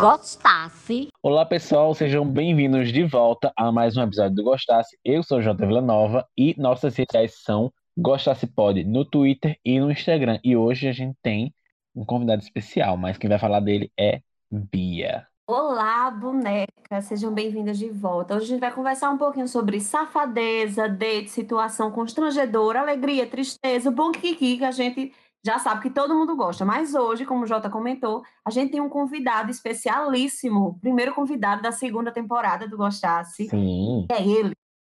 [0.00, 1.08] gostasse.
[1.22, 4.98] Olá pessoal, sejam bem-vindos de volta a mais um episódio do Gostasse.
[5.04, 9.78] Eu sou o Jota Villanova e nossas redes sociais são Gostasse Pode no Twitter e
[9.78, 10.40] no Instagram.
[10.42, 11.54] E hoje a gente tem
[11.94, 15.26] um convidado especial, mas quem vai falar dele é Bia.
[15.46, 18.36] Olá, boneca, sejam bem-vindas de volta.
[18.36, 23.92] Hoje a gente vai conversar um pouquinho sobre safadeza, date, situação constrangedora, alegria, tristeza, o
[23.92, 25.12] bom kiki que a gente
[25.44, 26.64] já sabe que todo mundo gosta.
[26.64, 31.72] Mas hoje, como o Jota comentou, a gente tem um convidado especialíssimo, primeiro convidado da
[31.72, 33.48] segunda temporada do Gostasse.
[33.48, 34.06] Sim.
[34.10, 34.52] É ele,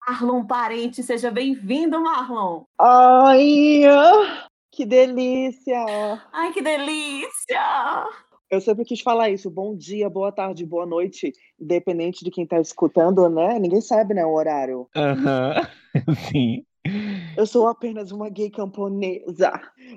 [0.06, 1.02] Marlon Parente.
[1.02, 2.64] Seja bem-vindo, Marlon.
[2.78, 3.82] Ai,
[4.70, 5.84] que delícia!
[6.32, 8.08] Ai, que delícia!
[8.50, 9.50] Eu sempre quis falar isso.
[9.50, 13.58] Bom dia, boa tarde, boa noite, independente de quem tá escutando, né?
[13.58, 14.88] Ninguém sabe, né, o horário.
[14.94, 15.54] Aham,
[16.30, 16.64] sim.
[17.36, 19.52] Eu sou apenas uma gay camponesa.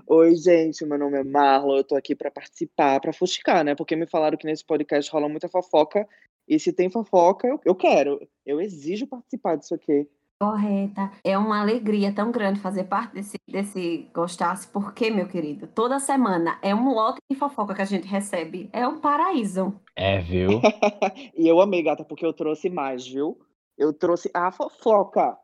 [0.07, 3.75] Oi, gente, meu nome é Marlon, eu tô aqui pra participar, pra fuxicar, né?
[3.75, 6.07] Porque me falaram que nesse podcast rola muita fofoca,
[6.47, 8.19] e se tem fofoca, eu, eu quero.
[8.45, 10.07] Eu exijo participar disso aqui.
[10.39, 11.11] Correta.
[11.23, 16.59] É uma alegria tão grande fazer parte desse, desse Gostasse, porque, meu querido, toda semana
[16.61, 18.69] é um lote de fofoca que a gente recebe.
[18.71, 19.73] É um paraíso.
[19.95, 20.61] É, viu?
[21.35, 23.39] e eu amei, gata, porque eu trouxe mais, viu?
[23.77, 25.37] Eu trouxe a fofoca.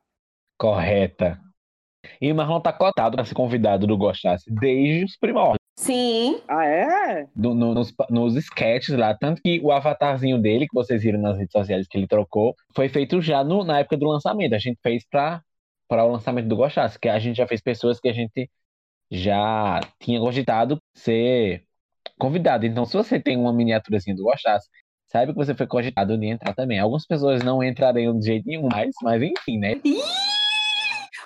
[0.62, 1.40] Correta.
[2.22, 5.58] E o Marlon tá cotado pra ser convidado do Gostasse desde os primórdios.
[5.80, 7.26] Sim, Ah, é?
[7.36, 11.36] do- no- nos, nos sketches lá, tanto que o avatarzinho dele, que vocês viram nas
[11.40, 14.54] redes sociais que ele trocou, foi feito já no- na época do lançamento.
[14.54, 15.42] A gente fez para
[15.90, 18.48] para o lançamento do Gostasse, que a gente já fez pessoas que a gente
[19.12, 21.64] já tinha cogitado ser
[22.20, 22.66] convidado.
[22.68, 24.70] Então, se você tem uma miniaturazinha do Gostasse,
[25.08, 26.80] sabe que você foi cogitado de entrar também.
[26.80, 29.76] Algumas pessoas não entrariam de jeito nenhum mais, mas enfim, né?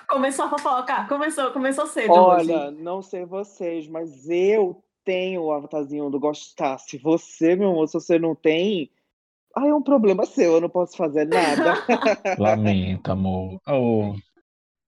[0.08, 1.04] Começou a fofoca.
[1.08, 2.52] Começou, começou cedo hoje.
[2.52, 6.98] Olha, não sei vocês, mas eu tenho o avatarzinho do Gostasse.
[6.98, 8.90] Você, meu amor, se você não tem,
[9.56, 11.74] ai, é um problema seu, eu não posso fazer nada.
[12.38, 13.60] Lamento, amor.
[13.68, 14.14] Oh.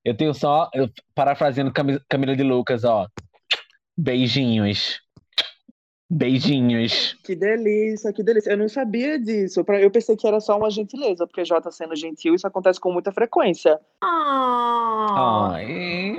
[0.05, 3.07] Eu tenho só, eu, parafraseando Cami- Camila de Lucas, ó.
[3.97, 5.01] Beijinhos.
[6.11, 7.19] Beijinhos.
[7.23, 8.51] que delícia, que delícia.
[8.53, 9.63] Eu não sabia disso.
[9.65, 12.93] Pra- Eu pensei que era só uma gentileza, porque Jota sendo gentil, isso acontece com
[12.93, 13.79] muita frequência.
[14.03, 15.51] Ah.
[15.55, 16.17] Ai.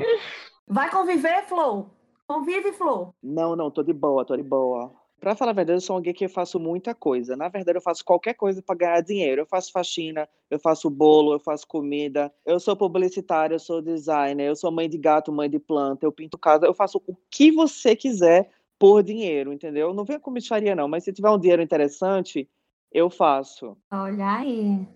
[0.67, 1.89] Vai conviver, Flo?
[2.27, 3.13] Convive, Flo.
[3.23, 4.91] Não, não, tô de boa, tô de boa.
[5.19, 7.35] Pra falar a verdade, eu sou alguém que eu faço muita coisa.
[7.35, 9.41] Na verdade, eu faço qualquer coisa pra ganhar dinheiro.
[9.41, 12.31] Eu faço faxina, eu faço bolo, eu faço comida.
[12.45, 16.11] Eu sou publicitária, eu sou designer, eu sou mãe de gato, mãe de planta, eu
[16.11, 16.65] pinto casa.
[16.65, 18.49] Eu faço o que você quiser
[18.79, 19.93] por dinheiro, entendeu?
[19.93, 20.87] Não venha com micharia, não.
[20.87, 22.49] Mas se tiver um dinheiro interessante,
[22.91, 23.77] eu faço.
[23.91, 24.87] Olha aí.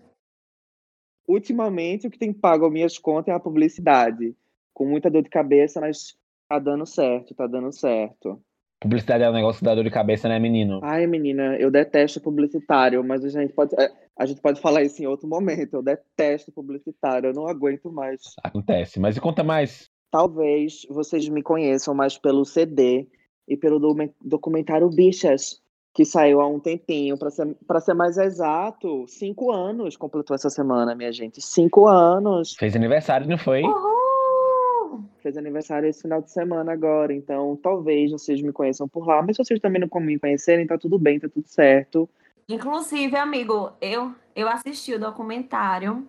[1.28, 4.34] Ultimamente, o que tem pago as minhas contas é a publicidade.
[4.72, 6.16] Com muita dor de cabeça, mas
[6.48, 8.40] tá dando certo, tá dando certo.
[8.80, 10.80] Publicidade é um negócio que dá dor de cabeça, né, menino?
[10.82, 15.02] Ai, menina, eu detesto publicitário, mas a gente pode, é, a gente pode falar isso
[15.02, 15.74] em outro momento.
[15.74, 18.20] Eu detesto publicitário, eu não aguento mais.
[18.42, 18.98] Acontece.
[18.98, 19.90] Mas e conta mais.
[20.10, 23.08] Talvez vocês me conheçam mais pelo CD
[23.48, 25.60] e pelo documen- documentário Bichas,
[25.92, 27.16] que saiu há um tempinho.
[27.16, 31.40] Para ser, pra ser mais exato, cinco anos completou essa semana, minha gente.
[31.40, 32.54] Cinco anos.
[32.56, 33.62] Fez aniversário, não foi?
[33.62, 35.04] Uhul!
[35.22, 39.36] Fez aniversário esse final de semana agora, então talvez vocês me conheçam por lá, mas
[39.36, 42.08] se vocês também não me conhecerem, tá tudo bem, tá tudo certo.
[42.48, 46.06] Inclusive, amigo, eu, eu assisti o documentário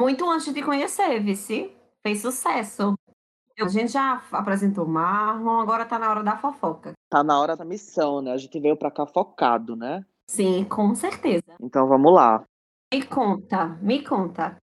[0.00, 1.70] muito antes de conhecer, Vici.
[2.02, 2.94] Fez sucesso.
[3.60, 6.92] A gente já apresentou Marlon, agora tá na hora da fofoca.
[7.08, 8.32] Tá na hora da missão, né?
[8.32, 10.04] A gente veio pra cá focado, né?
[10.28, 11.54] Sim, com certeza.
[11.60, 12.44] Então vamos lá.
[12.92, 14.56] Me conta, me conta.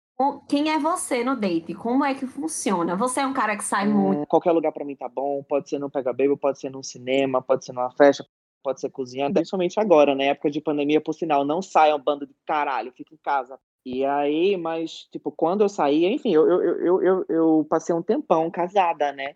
[0.47, 1.73] Quem é você no date?
[1.73, 2.95] Como é que funciona?
[2.95, 4.21] Você é um cara que sai muito.
[4.21, 6.83] Hum, qualquer lugar pra mim tá bom, pode ser no Pega Baby, pode ser num
[6.83, 8.23] cinema, pode ser numa festa,
[8.61, 10.25] pode ser cozinhando, principalmente agora, né?
[10.27, 13.57] Época de pandemia, por sinal, não saiam bando de caralho, fica em casa.
[13.85, 18.01] E aí, mas, tipo, quando eu saía, enfim, eu, eu, eu, eu, eu passei um
[18.01, 19.35] tempão casada, né?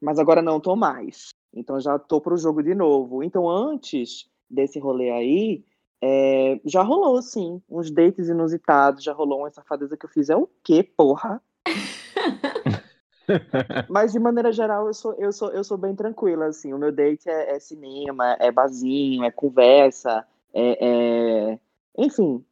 [0.00, 1.28] Mas agora não tô mais.
[1.54, 3.22] Então já tô pro jogo de novo.
[3.22, 5.64] Então, antes desse rolê aí,
[6.00, 10.30] é, já rolou, sim, uns dates inusitados, já rolou uma safadeza que eu fiz.
[10.30, 11.42] É o quê, porra?
[13.88, 16.72] Mas de maneira geral, eu sou, eu sou, eu sou bem tranquila, assim.
[16.72, 21.58] O meu date é, é cinema, é barzinho, é conversa, é, é-
[21.98, 22.42] Enfim,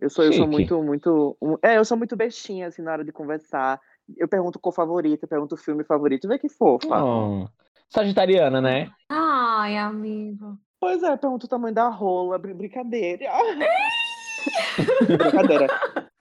[0.00, 1.36] eu sou, eu sou muito, muito.
[1.40, 3.80] um- É, eu sou muito bestinha, assim, na hora de conversar.
[4.16, 6.88] Eu pergunto cor favorita, eu pergunto filme favorito, vê que fofa.
[7.04, 7.46] Oh.
[7.88, 8.90] Sagitariana, né?
[9.08, 10.58] Ai, amigo.
[10.80, 13.26] Pois é, pergunto o tamanho da rola, brin- brincadeira.
[15.06, 15.66] brincadeira.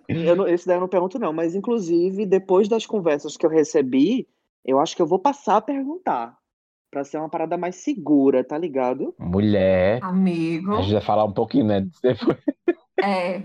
[0.08, 3.50] Eu não- esse daí eu não pergunto, não, mas inclusive, depois das conversas que eu
[3.50, 4.28] recebi,
[4.66, 6.38] eu acho que eu vou passar a perguntar.
[6.92, 9.14] Pra ser uma parada mais segura, tá ligado?
[9.20, 10.00] Mulher.
[10.04, 10.74] Amigo.
[10.74, 11.88] A gente vai falar um pouquinho, né?
[12.02, 12.36] Depois.
[13.04, 13.42] É.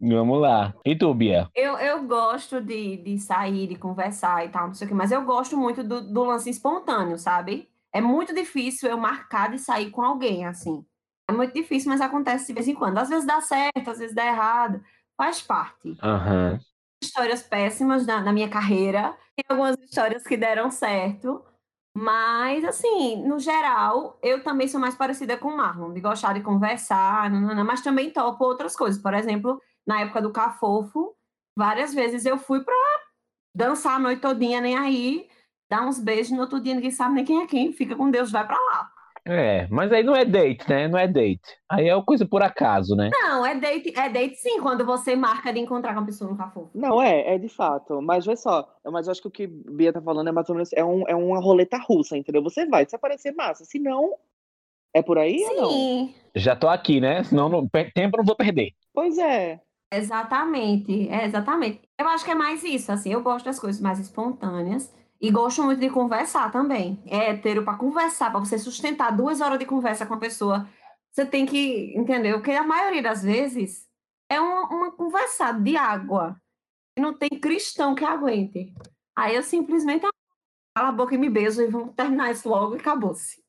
[0.00, 0.74] Vamos lá.
[0.84, 1.48] E tu, Bia?
[1.54, 5.12] Eu, eu gosto de, de sair, de conversar e tal, não sei o quê, mas
[5.12, 7.68] eu gosto muito do, do lance espontâneo, sabe?
[7.92, 10.84] É muito difícil eu marcar de sair com alguém, assim.
[11.28, 12.98] É muito difícil, mas acontece de vez em quando.
[12.98, 14.82] Às vezes dá certo, às vezes dá errado.
[15.16, 15.96] Faz parte.
[16.02, 16.58] Aham.
[17.02, 19.16] Histórias péssimas na, na minha carreira.
[19.36, 21.44] Tem algumas histórias que deram certo.
[21.94, 26.40] Mas, assim, no geral, eu também sou mais parecida com o Marlon, de gostar de
[26.42, 29.00] conversar, nanana, mas também topo outras coisas.
[29.00, 31.14] Por exemplo, na época do Cafofo,
[31.56, 32.74] várias vezes eu fui pra
[33.56, 35.28] dançar a noite todinha, nem aí,
[35.70, 38.32] dar uns beijos, no outro dia ninguém sabe nem quem é quem, fica com Deus,
[38.32, 38.91] vai pra lá.
[39.24, 40.88] É, mas aí não é date, né?
[40.88, 41.40] Não é date.
[41.68, 43.08] Aí é uma coisa por acaso, né?
[43.12, 46.36] Não, é date, é date sim, quando você marca de encontrar com a pessoa no
[46.36, 46.70] Cafofo.
[46.74, 48.02] Não, é, é de fato.
[48.02, 50.56] Mas vê só, mas eu acho que o que Bia tá falando é mais ou
[50.56, 52.42] menos é, um, é uma roleta russa, entendeu?
[52.42, 53.64] Você vai, se aparecer massa.
[53.64, 54.16] Se não,
[54.92, 55.70] é por aí ou não?
[55.70, 57.22] Sim, Já tô aqui, né?
[57.22, 58.72] Senão não, tempo eu não vou perder.
[58.92, 59.60] Pois é.
[59.94, 61.80] exatamente, é exatamente.
[61.98, 64.92] Eu acho que é mais isso, assim, eu gosto das coisas mais espontâneas
[65.22, 67.00] e gosto muito de conversar também.
[67.06, 70.68] É hétero para conversar, para você sustentar duas horas de conversa com a pessoa,
[71.12, 72.38] você tem que, entendeu?
[72.38, 73.86] Porque a maioria das vezes
[74.28, 76.36] é uma, uma conversada de água.
[76.98, 78.74] E não tem cristão que aguente.
[79.16, 80.04] Aí eu simplesmente
[80.76, 83.40] cala a boca e me beijo e vamos terminar isso logo e acabou-se.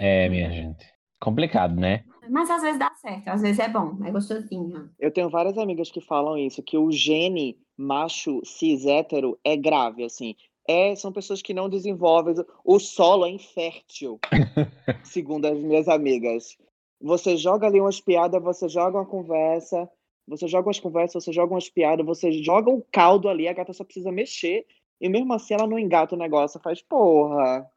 [0.00, 0.84] É, minha gente.
[1.20, 2.04] Complicado, né?
[2.28, 4.90] Mas às vezes dá certo, às vezes é bom, é gostosinho.
[4.98, 10.04] Eu tenho várias amigas que falam isso, que o gene macho cis hétero é grave,
[10.04, 10.34] assim.
[10.66, 12.34] É, são pessoas que não desenvolvem.
[12.64, 14.20] O solo é infértil,
[15.02, 16.56] segundo as minhas amigas.
[17.00, 19.90] Você joga ali umas piadas, você joga uma conversa,
[20.26, 23.72] você joga umas conversas, você joga umas piadas, você joga um caldo ali, a gata
[23.72, 24.64] só precisa mexer,
[25.00, 27.68] e mesmo assim ela não engata o negócio, faz, porra.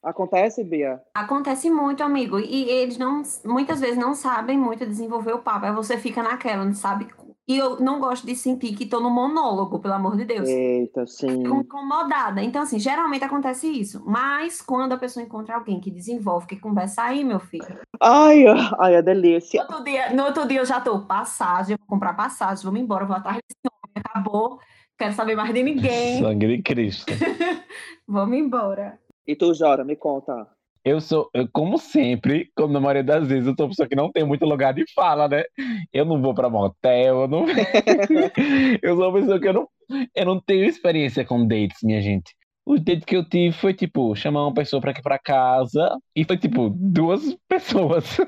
[0.00, 1.02] Acontece, Bia?
[1.12, 2.38] Acontece muito, amigo.
[2.38, 5.66] E eles não, muitas vezes não sabem muito desenvolver o papo.
[5.66, 7.08] Aí você fica naquela, não sabe?
[7.48, 10.46] E eu não gosto de sentir que tô no monólogo, pelo amor de Deus.
[10.46, 11.28] Eita, sim.
[11.28, 12.42] Fico incomodada.
[12.42, 14.02] Então, assim, geralmente acontece isso.
[14.04, 17.80] Mas quando a pessoa encontra alguém que desenvolve, que conversa aí, meu filho.
[18.02, 18.44] Ai,
[18.78, 19.64] ai, a delícia.
[19.64, 22.76] No outro dia, no outro dia eu já tô passagem, eu vou comprar passagem, vou
[22.76, 24.58] embora, vou atrás desse homem, acabou.
[24.98, 26.18] Quero saber mais de ninguém.
[26.20, 27.10] Sangue de Cristo.
[28.06, 28.98] Vamos embora.
[29.26, 30.46] E tu, Jora, me conta.
[30.84, 33.96] Eu sou, eu, como sempre, como na maioria das vezes, eu sou uma pessoa que
[33.96, 35.44] não tem muito lugar de fala, né?
[35.92, 37.46] Eu não vou pra motel, eu não.
[38.82, 39.68] eu sou uma pessoa que eu não,
[40.14, 42.34] eu não tenho experiência com dates, minha gente.
[42.64, 46.22] O date que eu tive foi, tipo, chamar uma pessoa pra aqui pra casa e
[46.22, 48.18] foi, tipo, duas pessoas.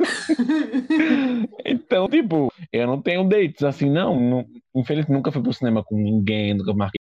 [1.63, 4.19] então, tipo, eu não tenho dates assim, não.
[4.19, 6.99] não infelizmente, nunca fui pro cinema com ninguém, nunca marquei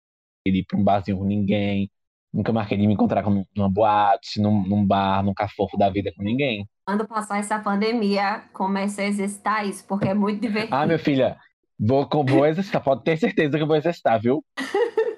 [0.47, 1.91] de ir pra um barzinho com ninguém.
[2.37, 6.13] Nunca marquei de me encontrar com, numa boate, num, num bar, num cafofo da vida
[6.15, 6.69] com ninguém.
[6.87, 10.77] Quando passar essa pandemia, comece a exercitar isso, porque é muito divertido.
[10.77, 11.39] Ah, minha filha,
[11.81, 14.45] vou, com- vou exercitar, pode ter certeza que eu vou exercitar, viu?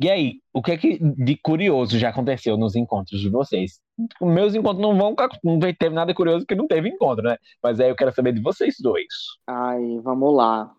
[0.00, 3.80] E aí, o que é que de curioso já aconteceu nos encontros de vocês?
[4.20, 5.14] Meus encontros não vão,
[5.44, 7.36] não ter nada curioso porque não teve encontro, né?
[7.62, 9.06] Mas aí eu quero saber de vocês dois.
[9.46, 10.74] Ai, vamos lá.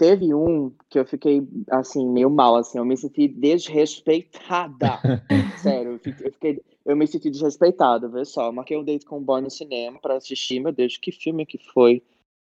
[0.00, 4.98] Teve um que eu fiquei, assim, meio mal, assim, eu me senti desrespeitada.
[5.60, 8.46] Sério, eu fiquei, eu me senti desrespeitado, vê só.
[8.46, 11.44] Eu marquei um date com um boy no cinema pra assistir, meu Deus, que filme
[11.44, 12.02] que foi?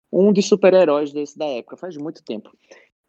[0.10, 2.50] Um dos super-heróis desse da época, faz muito tempo.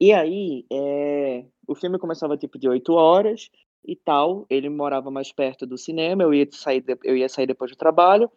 [0.01, 3.49] E aí, é, o filme começava tipo de 8 horas
[3.87, 4.47] e tal.
[4.51, 7.77] Ele morava mais perto do cinema, eu ia sair, de- eu ia sair depois do
[7.77, 8.29] trabalho.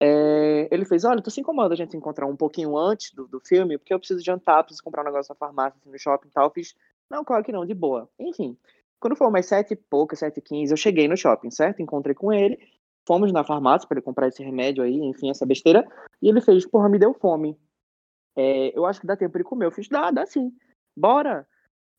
[0.00, 3.26] É, ele fez, olha, tu se incomoda a gente se encontrar um pouquinho antes do,
[3.26, 6.28] do filme, porque eu preciso jantar, preciso comprar um negócio na farmácia, assim, no shopping
[6.28, 6.46] e tal.
[6.46, 6.74] Eu fiz,
[7.10, 8.08] não, claro que não, de boa.
[8.18, 8.56] Enfim,
[9.00, 11.80] quando foi umas sete e pouca, sete e quinze, eu cheguei no shopping, certo?
[11.80, 12.58] Encontrei com ele,
[13.06, 15.86] fomos na farmácia para ele comprar esse remédio aí, enfim, essa besteira,
[16.20, 17.58] e ele fez, porra, me deu fome.
[18.36, 19.66] É, eu acho que dá tempo de comer.
[19.66, 20.52] Eu fiz, dá, dá sim.
[20.96, 21.46] Bora.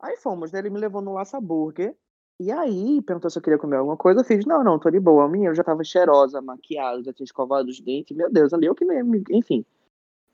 [0.02, 0.60] Aí fomos, né?
[0.60, 1.96] Ele me levou no Laça Burger.
[2.39, 4.20] E aí, perguntou se eu queria comer alguma coisa.
[4.20, 5.24] Eu fiz, não, não, tô de boa.
[5.25, 8.15] A minha, eu já tava cheirosa, maquiada, já tinha escovado os dentes.
[8.15, 9.24] Meu Deus, ali eu que me.
[9.32, 9.65] Enfim.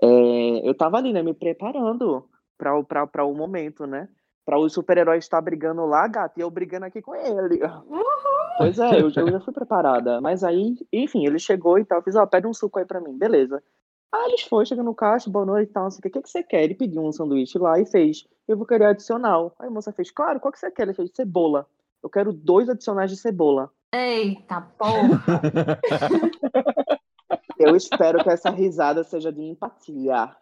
[0.01, 1.21] É, eu tava ali, né?
[1.21, 2.27] Me preparando
[2.57, 2.75] pra,
[3.25, 4.09] o- momento, né?
[4.43, 7.59] Pra o super-herói estar brigando lá, gato, e eu brigando aqui com ele.
[8.57, 10.19] Pois é, eu, eu já fui preparada.
[10.19, 11.99] Mas aí, enfim, ele chegou e tal.
[11.99, 13.61] Eu fiz, ó, pede um suco aí pra mim, beleza.
[14.11, 16.07] Aí eles foram, chega no caixa, boa noite e tal, não sei o que.
[16.09, 16.63] O que, que você quer?
[16.63, 18.27] Ele pediu um sanduíche lá e fez.
[18.47, 19.53] Eu vou querer adicional.
[19.59, 20.83] Aí a moça fez, claro, qual que você quer?
[20.83, 21.67] Ele fez cebola.
[22.03, 23.71] Eu quero dois adicionais de cebola.
[23.93, 25.79] Eita porra!
[27.57, 30.35] Eu espero que essa risada seja de empatia.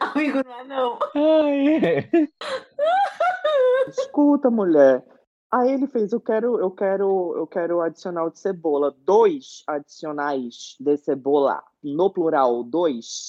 [0.00, 0.98] Amigo, não é não.
[1.14, 2.08] Ai, é.
[3.88, 5.04] Escuta, mulher.
[5.50, 10.96] Aí ele fez, eu quero, eu quero, eu quero adicional de cebola, dois adicionais de
[10.96, 13.28] cebola, no plural, dois.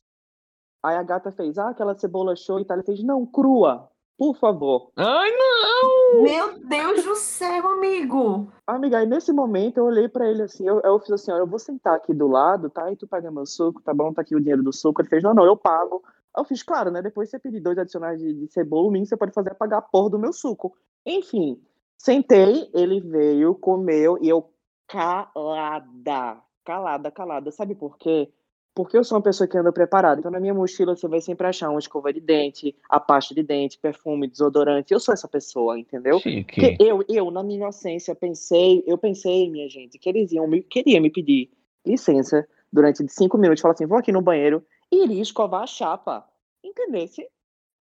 [0.82, 2.77] Aí a gata fez, ah, aquela cebola show e tal.
[2.77, 4.92] Ele fez, não, crua, por favor.
[4.96, 6.24] Ai, não!
[6.24, 8.52] Meu Deus do céu, amigo!
[8.66, 11.48] Amiga, aí nesse momento eu olhei pra ele assim, eu, eu fiz assim, olha, eu
[11.48, 12.92] vou sentar aqui do lado, tá?
[12.92, 14.14] E tu pega meu suco, tá bom?
[14.14, 15.02] Tá aqui o dinheiro do suco.
[15.02, 16.04] Ele fez, não, não, eu pago.
[16.34, 17.02] Aí eu fiz, claro, né?
[17.02, 19.78] Depois você pedir dois adicionais de, de cebola, o mínimo você pode fazer é pagar
[19.78, 20.76] a porra do meu suco.
[21.06, 21.62] Enfim,
[21.98, 24.50] sentei, ele veio, comeu e eu
[24.88, 27.52] calada, calada, calada.
[27.52, 28.32] Sabe por quê?
[28.75, 30.20] Porque eu sou uma pessoa que anda preparada.
[30.20, 33.41] Então, na minha mochila, você vai sempre achar uma escova de dente, a pasta de
[33.41, 34.94] dente, perfume, desodorante.
[34.94, 36.20] Eu sou essa pessoa, entendeu?
[36.20, 36.44] Chique.
[36.44, 40.62] Porque eu, eu, na minha inocência, pensei, eu pensei, minha gente, que eles iam me,
[40.62, 41.50] queria me pedir
[41.86, 46.27] licença durante cinco minutos, falar assim, vou aqui no banheiro, e iria escovar a chapa.
[46.62, 47.25] Entendesse?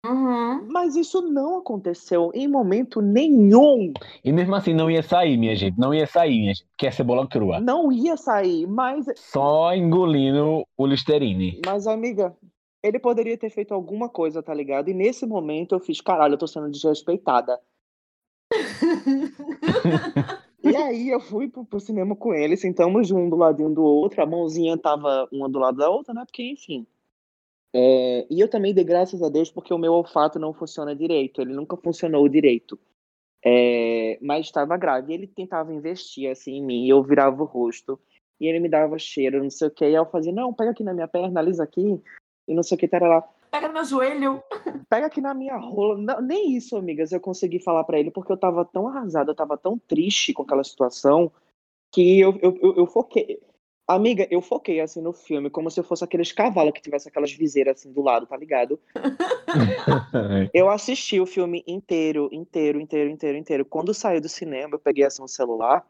[0.06, 0.68] Uhum.
[0.72, 3.94] Mas isso não aconteceu em momento nenhum.
[4.24, 5.78] E mesmo assim não ia sair, minha gente.
[5.78, 6.68] Não ia sair, minha gente.
[6.78, 7.60] Que é cebola crua.
[7.60, 11.62] Não ia sair, mas, Só engolindo o Listerine.
[11.66, 12.36] mas amiga,
[12.82, 14.90] ele poderia ter feito alguma coisa, tá ligado?
[14.90, 17.60] E nesse momento eu fiz, caralho, eu tô sendo desrespeitada.
[20.62, 24.22] E aí eu fui pro, pro cinema com ele, sentamos um do ladinho do outro,
[24.22, 26.24] a mãozinha tava uma do lado da outra, né?
[26.26, 26.86] Porque, enfim.
[27.74, 31.42] É, e eu também dei graças a Deus porque o meu olfato não funciona direito,
[31.42, 32.80] ele nunca funcionou direito.
[33.46, 35.12] É, mas estava grave.
[35.12, 38.00] E ele tentava investir assim em mim, e eu virava o rosto,
[38.40, 39.86] e ele me dava cheiro, não sei o que.
[39.86, 42.02] E eu fazia, não, pega aqui na minha perna, analisa aqui,
[42.48, 43.22] e não sei o que, lá.
[43.52, 44.44] Pega no meu joelho.
[44.90, 45.98] Pega aqui na minha rola.
[45.98, 49.36] Não, nem isso, amigas, eu consegui falar pra ele, porque eu tava tão arrasada, eu
[49.36, 51.32] tava tão triste com aquela situação,
[51.92, 53.40] que eu, eu, eu, eu foquei.
[53.90, 57.32] Amiga, eu foquei assim no filme, como se eu fosse aqueles cavalos que tivesse aquelas
[57.32, 58.80] viseiras assim do lado, tá ligado?
[60.54, 63.66] Eu assisti o filme inteiro, inteiro, inteiro, inteiro, inteiro.
[63.66, 65.86] Quando saiu do cinema, eu peguei assim um celular,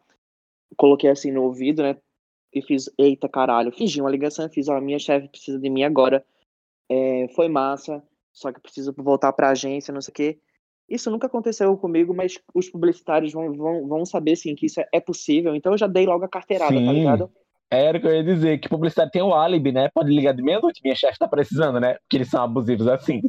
[0.77, 1.98] coloquei assim no ouvido, né?
[2.53, 5.84] E fiz, eita caralho, fingi uma ligação e fiz, ó, minha chefe precisa de mim
[5.84, 6.25] agora.
[6.89, 8.01] É, foi massa,
[8.32, 10.39] só que preciso voltar pra agência, não sei o quê.
[10.89, 15.00] Isso nunca aconteceu comigo, mas os publicitários vão, vão, vão saber sim que isso é
[15.01, 15.53] possível.
[15.53, 16.94] Então eu já dei logo a carteirada, tá Sim.
[16.94, 17.32] ligado?
[17.72, 19.90] Era o que eu ia dizer, que publicidade tem o álibi, né?
[19.94, 21.94] Pode ligar de meia-noite, minha chefe tá precisando, né?
[21.96, 23.22] Porque eles são abusivos assim.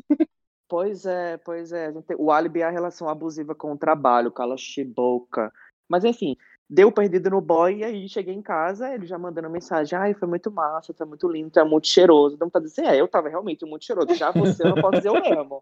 [0.66, 1.86] Pois é, pois é.
[1.86, 5.52] A gente tem- O álibi é a relação abusiva com o trabalho, cala-te boca.
[5.88, 6.36] Mas enfim,
[6.68, 10.28] deu perdido no boy e aí cheguei em casa, ele já mandando mensagem, ai, foi
[10.28, 12.36] muito massa, tá muito lindo, tá muito cheiroso.
[12.36, 14.14] Então tá dizendo, é, eu tava realmente muito cheiroso.
[14.14, 15.60] Já você eu não posso dizer o mesmo.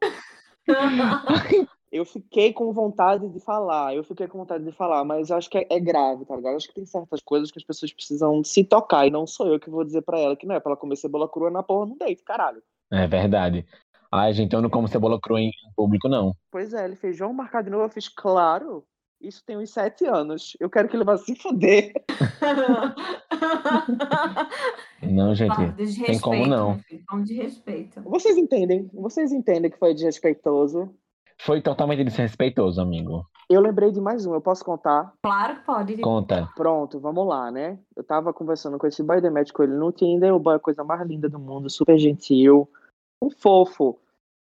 [1.91, 5.49] Eu fiquei com vontade de falar, eu fiquei com vontade de falar, mas eu acho
[5.49, 6.53] que é, é grave, tá ligado?
[6.53, 9.47] Eu Acho que tem certas coisas que as pessoas precisam se tocar, e não sou
[9.47, 11.63] eu que vou dizer pra ela que não é pra ela comer cebola crua na
[11.63, 12.63] porra no date, caralho.
[12.91, 13.67] É verdade.
[14.13, 16.35] Ai, gente, eu não como cebola crua em público, não.
[16.51, 18.85] Pois é, ele fez João marcar de novo, eu fiz, claro,
[19.21, 21.93] isso tem uns sete anos, eu quero que ele vá se fuder.
[25.03, 25.57] Não, gente.
[25.57, 26.81] Respeito, tem como não.
[27.09, 28.01] Falta de respeito.
[28.03, 30.93] Vocês entendem, vocês entendem que foi desrespeitoso.
[31.41, 33.27] Foi totalmente desrespeitoso, amigo.
[33.49, 35.15] Eu lembrei de mais um, eu posso contar?
[35.23, 35.97] Claro que pode.
[35.99, 36.49] Conta.
[36.55, 37.79] Pronto, vamos lá, né?
[37.97, 40.61] Eu tava conversando com esse boy da com ele no Tinder, o boy é a
[40.61, 42.69] coisa mais linda do mundo, super gentil,
[43.23, 43.99] um fofo.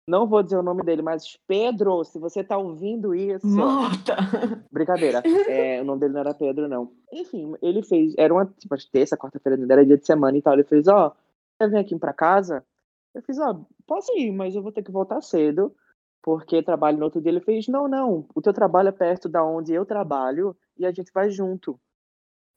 [0.09, 3.47] Não vou dizer o nome dele, mas Pedro, se você tá ouvindo isso.
[3.47, 4.17] Morta.
[4.71, 5.21] Brincadeira.
[5.49, 6.93] É, o nome dele não era Pedro, não.
[7.13, 8.15] Enfim, ele fez.
[8.17, 10.55] Era uma tipo, acho que terça, quarta-feira, era dia de semana e tal.
[10.55, 11.13] Ele fez, ó,
[11.59, 12.65] quer vir aqui pra casa?
[13.13, 15.75] Eu fiz, ó, posso ir, mas eu vou ter que voltar cedo,
[16.23, 17.31] porque trabalho no outro dia.
[17.31, 20.93] Ele fez, não, não, o teu trabalho é perto da onde eu trabalho e a
[20.93, 21.79] gente vai junto.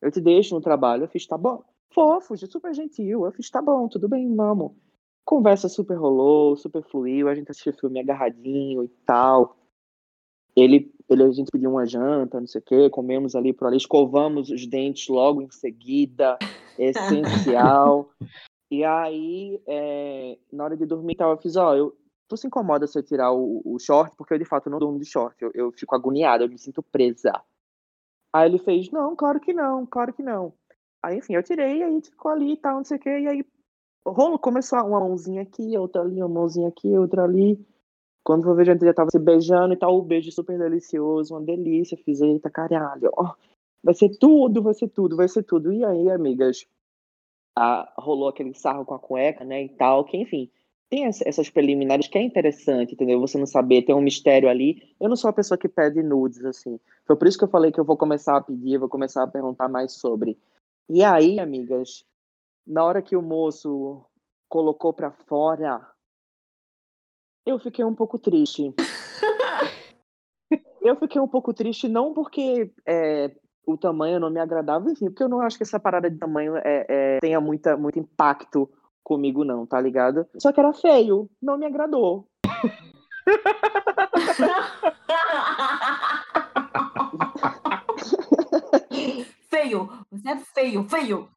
[0.02, 1.04] Eu te deixo no trabalho.
[1.04, 1.64] Eu fiz, tá bom.
[1.92, 3.26] Fofo, super gentil.
[3.26, 4.72] Eu fiz, tá bom, tudo bem, vamos.
[5.26, 9.56] Conversa super rolou, super fluiu, a gente assistiu filme agarradinho e tal.
[10.56, 13.78] Ele, ele, a gente pediu uma janta, não sei o quê, comemos ali por ali,
[13.78, 16.38] escovamos os dentes logo em seguida,
[16.78, 18.10] essencial.
[18.72, 21.96] e aí, é, na hora de dormir, tal, eu fiz, ó, eu,
[22.30, 25.00] tu se incomoda se eu tirar o, o short, porque eu de fato não durmo
[25.00, 27.34] de short, eu, eu fico agoniada, eu me sinto presa.
[28.32, 30.54] Aí ele fez, não, claro que não, claro que não.
[31.04, 33.28] Aí, enfim, eu tirei, aí a ficou ali e tal, não sei o quê, e
[33.28, 33.46] aí
[34.06, 37.60] rolo começou uma mãozinha aqui, outra ali, uma mãozinha aqui, outra ali.
[38.24, 41.34] Quando eu vejo, a gente já tava se beijando e tal, o beijo super delicioso,
[41.34, 41.98] uma delícia.
[41.98, 43.34] Fiz, eita caralho, ó,
[43.84, 45.72] vai ser tudo, vai ser tudo, vai ser tudo.
[45.72, 46.68] E aí, amigas,
[47.58, 50.52] ah, rolou aquele sarro com a cueca, né, e tal, que enfim,
[50.90, 53.20] tem ess- essas preliminares que é interessante, entendeu?
[53.20, 54.96] Você não saber, tem um mistério ali.
[55.00, 56.80] Eu não sou a pessoa que pede nudes, assim.
[57.06, 59.28] Foi por isso que eu falei que eu vou começar a pedir, vou começar a
[59.28, 60.38] perguntar mais sobre.
[60.90, 62.04] E aí, amigas,
[62.66, 64.04] na hora que o moço
[64.50, 65.80] colocou pra fora,
[67.46, 68.74] eu fiquei um pouco triste.
[70.82, 73.32] eu fiquei um pouco triste, não porque é,
[73.64, 76.58] o tamanho não me agradava, enfim, porque eu não acho que essa parada de tamanho
[76.58, 78.68] é, é, tenha muita, muito impacto
[79.10, 80.28] comigo, não, tá ligado?
[80.38, 82.28] Só que era feio, não me agradou.
[89.50, 91.28] feio, você é feio, feio.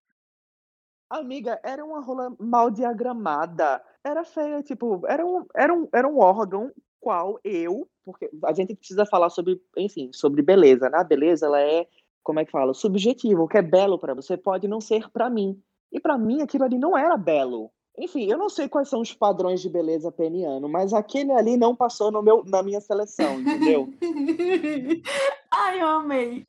[1.09, 3.83] Amiga, era uma rola mal diagramada.
[4.05, 8.75] Era feia, tipo, era um, era um, era um órgão qual eu, porque a gente
[8.75, 10.99] precisa falar sobre, enfim, sobre beleza, né?
[10.99, 11.87] A beleza, ela é,
[12.23, 12.75] como é que fala?
[12.75, 13.45] Subjetivo.
[13.45, 15.59] O que é belo para você pode não ser para mim.
[15.93, 17.71] E para mim aquilo ali não era belo.
[17.99, 21.77] Enfim, eu não sei quais são os padrões de beleza peniano, mas aquele ali não
[21.77, 23.93] passou no meu, na minha seleção, entendeu?
[25.53, 26.47] Ai, eu amei.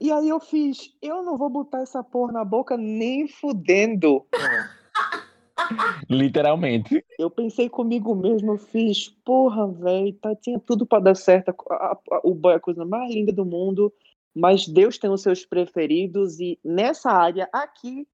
[0.00, 4.26] E aí eu fiz, eu não vou botar essa porra na boca nem fudendo.
[6.10, 7.04] Literalmente.
[7.16, 11.54] Eu pensei comigo mesmo, eu fiz, porra, velho, tá, tinha tudo para dar certo.
[11.70, 13.92] A, a, a, o boy é a coisa mais linda do mundo,
[14.34, 18.04] mas Deus tem os seus preferidos e nessa área aqui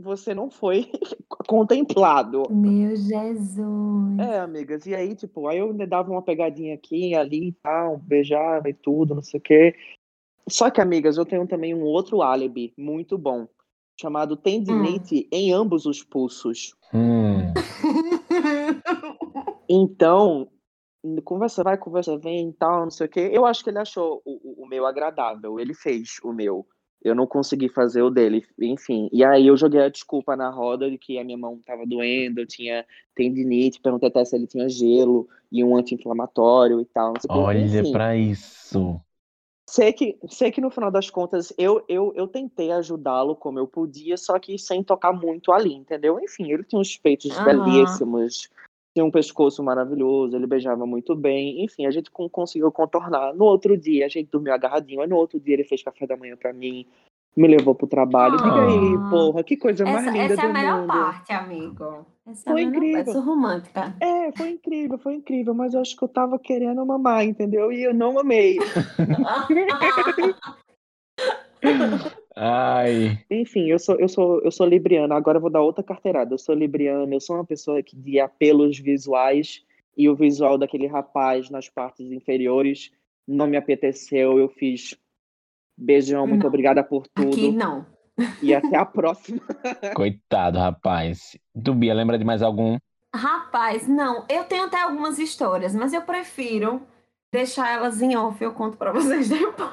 [0.00, 0.90] você não foi
[1.46, 2.44] contemplado.
[2.50, 4.18] Meu Jesus.
[4.18, 8.68] É, amigas, e aí, tipo, aí eu dava uma pegadinha aqui, ali e tal, beijava
[8.68, 9.74] e tudo, não sei o quê.
[10.48, 13.46] Só que, amigas, eu tenho também um outro álibi muito bom,
[14.00, 15.28] chamado tendinite hum.
[15.30, 16.74] em ambos os pulsos.
[16.92, 17.52] Hum.
[19.68, 20.48] então,
[21.24, 23.30] conversa vai, conversa vem e tal, não sei o quê.
[23.32, 26.66] Eu acho que ele achou o, o meu agradável, ele fez o meu.
[27.02, 29.08] Eu não consegui fazer o dele, enfim.
[29.12, 32.40] E aí eu joguei a desculpa na roda de que a minha mão estava doendo,
[32.40, 37.14] eu tinha tendinite, perguntei até se ele tinha gelo e um anti-inflamatório e tal.
[37.28, 39.00] Olha para isso.
[39.70, 43.68] Sei que, sei que no final das contas eu, eu, eu tentei ajudá-lo como eu
[43.68, 46.18] podia, só que sem tocar muito ali, entendeu?
[46.18, 47.44] Enfim, ele tinha uns peitos uhum.
[47.44, 48.50] belíssimos,
[48.94, 51.64] tinha um pescoço maravilhoso, ele beijava muito bem.
[51.64, 53.34] Enfim, a gente conseguiu contornar.
[53.34, 55.00] No outro dia, a gente dormiu agarradinho.
[55.00, 56.86] Aí no outro dia, ele fez café da manhã para mim,
[57.36, 58.34] me levou pro trabalho.
[58.34, 58.42] Ah.
[58.42, 60.88] Diga aí, porra, que coisa essa, mais linda essa é do a melhor mundo.
[60.88, 62.06] parte, amigo.
[62.26, 63.04] Essa foi é a incrível.
[63.04, 63.96] Parte romântica.
[64.00, 65.54] É, foi incrível, foi incrível.
[65.54, 67.72] Mas eu acho que eu tava querendo mamar, entendeu?
[67.72, 68.58] E eu não mamei.
[72.36, 73.18] Ai.
[73.30, 75.14] Enfim, eu sou, eu sou, eu sou libriana.
[75.14, 76.34] Agora eu vou dar outra carteirada.
[76.34, 79.64] Eu sou libriana, eu sou uma pessoa que de apelos visuais
[79.96, 82.90] e o visual daquele rapaz nas partes inferiores
[83.26, 84.38] não me apeteceu.
[84.38, 84.96] Eu fiz
[85.76, 86.48] beijão, muito não.
[86.48, 87.28] obrigada por tudo.
[87.28, 87.86] Aqui não.
[88.42, 89.40] E até a próxima.
[89.94, 91.36] Coitado, rapaz.
[91.64, 92.76] Tu, Bia, lembra de mais algum?
[93.14, 94.24] Rapaz, não.
[94.28, 96.82] Eu tenho até algumas histórias, mas eu prefiro
[97.32, 99.70] deixar elas em off, eu conto pra vocês depois.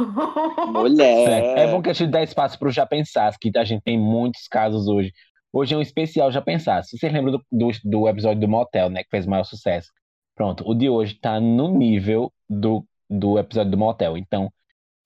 [0.72, 1.58] Mulher!
[1.58, 4.48] É bom que a gente dá espaço pro Já Pensar, que a gente tem muitos
[4.48, 5.12] casos hoje.
[5.52, 6.84] Hoje é um especial Já Pensar.
[6.84, 9.90] Se vocês lembram do, do, do, episódio do Motel, né, que fez maior sucesso.
[10.36, 14.18] Pronto, o de hoje tá no nível do, do episódio do Motel.
[14.18, 14.52] Então,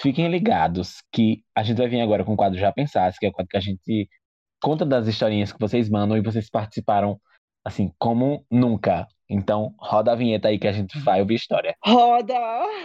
[0.02, 3.30] fiquem ligados que a gente vai vir agora com o quadro Já Pensar, que é
[3.30, 4.10] o quadro que a gente
[4.62, 7.20] conta das historinhas que vocês mandam e vocês participaram,
[7.64, 9.08] assim, como nunca.
[9.34, 11.74] Então, roda a vinheta aí que a gente vai ouvir história.
[11.82, 12.36] Roda!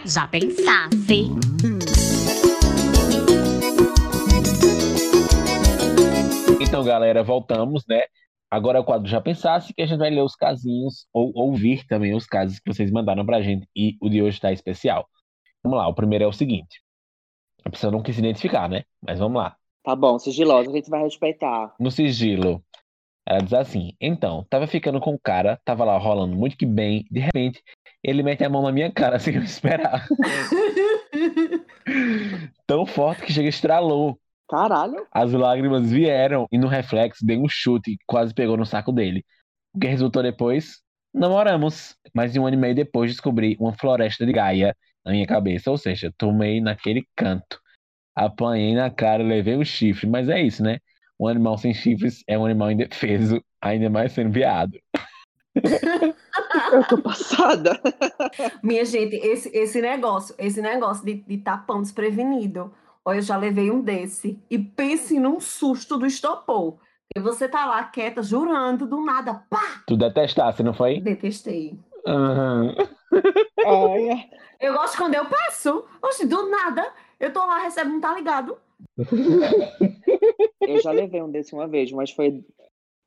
[0.05, 1.29] Já pensasse?
[6.61, 8.01] Então, galera, voltamos, né?
[8.49, 11.85] Agora é o quadro Já Pensasse, que a gente vai ler os casinhos, ou ouvir
[11.85, 13.67] também os casos que vocês mandaram pra gente.
[13.75, 15.05] E o de hoje tá especial.
[15.61, 16.81] Vamos lá, o primeiro é o seguinte.
[17.65, 18.83] A pessoa não quis se identificar, né?
[19.05, 19.57] Mas vamos lá.
[19.83, 21.73] Tá bom, sigiloso, a gente vai respeitar.
[21.77, 22.63] No sigilo,
[23.27, 27.05] ela diz assim: então, tava ficando com o cara, tava lá rolando muito que bem,
[27.11, 27.61] de repente,
[28.01, 30.07] ele mete a mão na minha cara sem eu esperar.
[32.65, 34.17] Tão forte que chega estralou.
[34.49, 35.05] Caralho.
[35.11, 39.25] As lágrimas vieram e no reflexo dei um chute que quase pegou no saco dele.
[39.73, 40.81] O que resultou depois?
[41.13, 41.97] Namoramos.
[42.13, 45.69] Mas um ano e meio depois descobri uma floresta de Gaia na minha cabeça.
[45.69, 47.59] Ou seja, tomei naquele canto.
[48.15, 50.07] Apanhei na cara, levei um chifre.
[50.07, 50.79] Mas é isso, né?
[51.19, 54.79] Um animal sem chifres é um animal indefeso, ainda mais sendo viado.
[56.71, 57.79] Eu tô passada.
[58.61, 62.71] Minha gente, esse, esse negócio, esse negócio de, de tapão desprevenido.
[63.03, 64.39] Olha, eu já levei um desse.
[64.49, 66.77] E pense num susto do estopor.
[67.15, 69.81] E você tá lá quieta, jurando, do nada, pá!
[69.87, 70.99] Tu detestasse, não foi?
[70.99, 71.79] Detestei.
[72.05, 72.75] Uhum.
[73.65, 74.25] Olha.
[74.59, 75.85] Eu gosto quando eu peço.
[76.01, 78.57] Oxe, do nada, eu tô lá, recebo um tá ligado.
[80.67, 82.43] Eu já levei um desse uma vez, mas foi,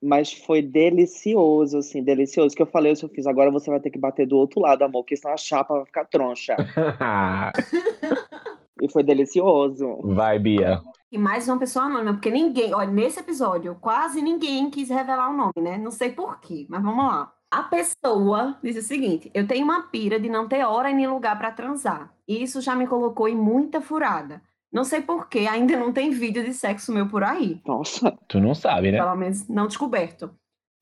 [0.03, 2.57] mas foi delicioso, assim, delicioso.
[2.57, 4.83] Que eu falei, se eu fiz agora, você vai ter que bater do outro lado,
[4.83, 6.57] amor, porque senão a chapa vai ficar troncha.
[8.81, 9.99] e foi delicioso.
[10.03, 10.81] Vai, Bia.
[11.13, 15.37] E mais uma pessoa anônima, porque ninguém, olha, nesse episódio, quase ninguém quis revelar o
[15.37, 15.77] nome, né?
[15.77, 17.33] Não sei porquê, mas vamos lá.
[17.51, 21.09] A pessoa disse o seguinte: eu tenho uma pira de não ter hora e nem
[21.09, 22.15] lugar para transar.
[22.29, 24.41] E isso já me colocou em muita furada.
[24.73, 27.61] Não sei por que ainda não tem vídeo de sexo meu por aí.
[27.67, 28.17] Nossa.
[28.29, 28.99] Tu não sabe, né?
[28.99, 30.31] Pelo menos não descoberto.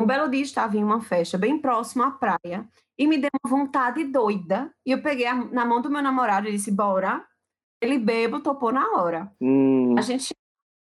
[0.01, 3.51] Um belo dia estava em uma festa bem próxima à praia e me deu uma
[3.59, 4.71] vontade doida.
[4.87, 7.25] E eu peguei a- na mão do meu namorado e disse: Bora.
[7.81, 9.31] Ele bebo, topou na hora.
[9.41, 10.35] Hum, A gente chegou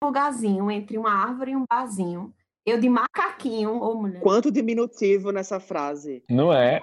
[0.02, 2.30] num lugarzinho entre uma árvore e um barzinho.
[2.66, 4.20] Eu de macaquinho, ô mulher.
[4.22, 6.22] quanto diminutivo nessa frase.
[6.28, 6.82] Não é?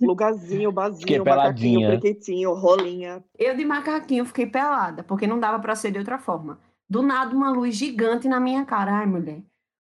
[0.00, 3.24] Lugarzinho, Fiquei basinho, macaquinho, prequetinho, rolinha.
[3.38, 6.58] Eu de macaquinho fiquei pelada, porque não dava pra ser de outra forma.
[6.88, 8.92] Do nada, uma luz gigante na minha cara.
[8.98, 9.42] Ai, mulher.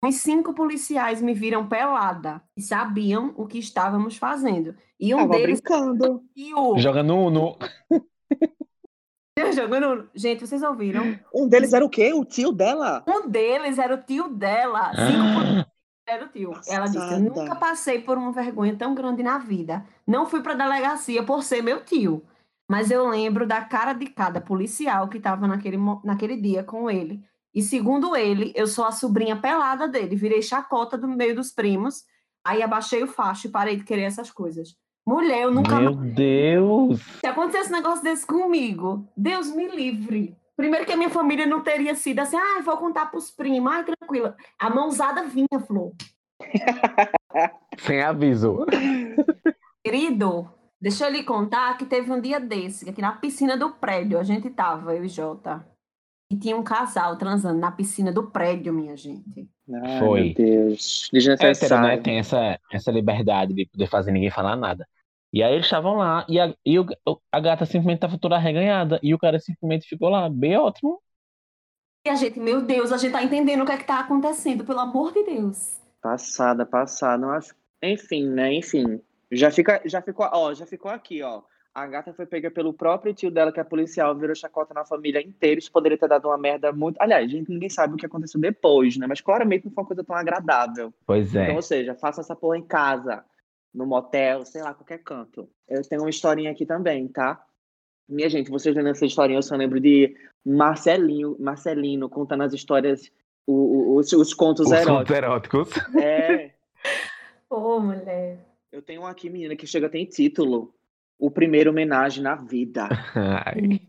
[0.04, 4.74] Uns cinco policiais me viram pelada e sabiam o que estávamos fazendo.
[5.00, 5.60] E um Tava deles.
[5.60, 6.22] brincando.
[6.34, 6.78] E o...
[6.78, 7.56] Joga no, no.
[9.52, 11.18] Jogando- Gente, vocês ouviram?
[11.34, 12.12] Um deles era o quê?
[12.14, 13.04] O tio dela?
[13.06, 14.92] Um deles era o tio dela.
[14.94, 15.66] Cinco policiais
[16.06, 16.52] era o tio.
[16.68, 17.20] Ela disse: Eu Passada.
[17.20, 19.84] nunca passei por uma vergonha tão grande na vida.
[20.06, 22.22] Não fui pra delegacia por ser meu tio.
[22.68, 27.22] Mas eu lembro da cara de cada policial que estava naquele, naquele dia com ele.
[27.54, 30.16] E segundo ele, eu sou a sobrinha pelada dele.
[30.16, 32.04] Virei chacota do meio dos primos.
[32.44, 34.76] Aí abaixei o facho e parei de querer essas coisas.
[35.06, 36.14] Mulher, eu nunca Meu mais.
[36.14, 37.00] Deus!
[37.20, 40.36] Se acontecesse um negócio desse comigo, Deus me livre.
[40.56, 43.84] Primeiro que a minha família não teria sido assim, ah, vou contar pros primos, ai,
[43.84, 44.34] tranquila.
[44.58, 45.92] A mãozada vinha, Flor.
[47.78, 48.64] Sem aviso.
[49.84, 54.18] Querido, deixa eu lhe contar que teve um dia desse, aqui na piscina do prédio,
[54.18, 55.64] a gente tava, eu e Jota.
[56.30, 59.48] E tinha um casal transando na piscina do prédio, minha gente.
[59.84, 60.24] Ai, Foi.
[60.24, 61.08] meu Deus.
[61.12, 61.36] Hétero, né?
[61.36, 62.02] Desnecessário.
[62.02, 64.88] Tem essa, essa liberdade de poder fazer ninguém falar nada.
[65.36, 66.86] E aí eles estavam lá, e, a, e o-
[67.30, 70.98] a gata simplesmente tava toda arreganhada, e o cara simplesmente ficou lá, bem ótimo.
[72.06, 74.64] E a gente, meu Deus, a gente tá entendendo o que é que tá acontecendo,
[74.64, 75.78] pelo amor de Deus.
[76.00, 77.18] Passada, passada.
[77.18, 77.54] Não acho...
[77.82, 78.54] Enfim, né?
[78.54, 78.98] Enfim.
[79.30, 81.42] Já, fica, já, ficou, ó, já ficou aqui, ó.
[81.74, 85.20] A gata foi pega pelo próprio tio dela, que é policial, virou chacota na família
[85.20, 85.58] inteira.
[85.58, 86.98] Isso poderia ter dado uma merda muito.
[86.98, 89.06] Aliás, gente, ninguém sabe o que aconteceu depois, né?
[89.06, 90.94] Mas claramente não foi uma coisa tão agradável.
[91.06, 91.42] Pois é.
[91.42, 93.22] Então, ou seja, faça essa porra em casa,
[93.76, 95.48] no motel, sei lá, qualquer canto.
[95.68, 97.40] Eu tenho uma historinha aqui também, tá?
[98.08, 103.10] Minha gente, vocês lendo essa historinha, eu só lembro de Marcelinho, Marcelino contando as histórias,
[103.46, 105.16] o- o- os, os contos Os contos eróticos.
[105.16, 105.70] eróticos.
[106.02, 106.52] É,
[107.50, 108.38] Ô, mulher.
[108.72, 110.72] eu tenho um aqui, menina, que chega, tem título.
[111.18, 112.88] O primeiro homenagem na vida.
[113.14, 113.80] Ai,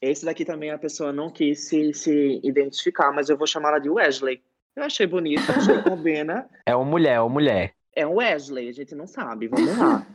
[0.00, 3.88] Esse daqui também a pessoa não quis se, se identificar, mas eu vou chamá-la de
[3.88, 4.42] Wesley.
[4.74, 6.48] Eu achei bonito, achei que combina.
[6.66, 7.74] É uma mulher, é uma mulher.
[7.94, 10.06] É um Wesley, a gente não sabe, vamos lá.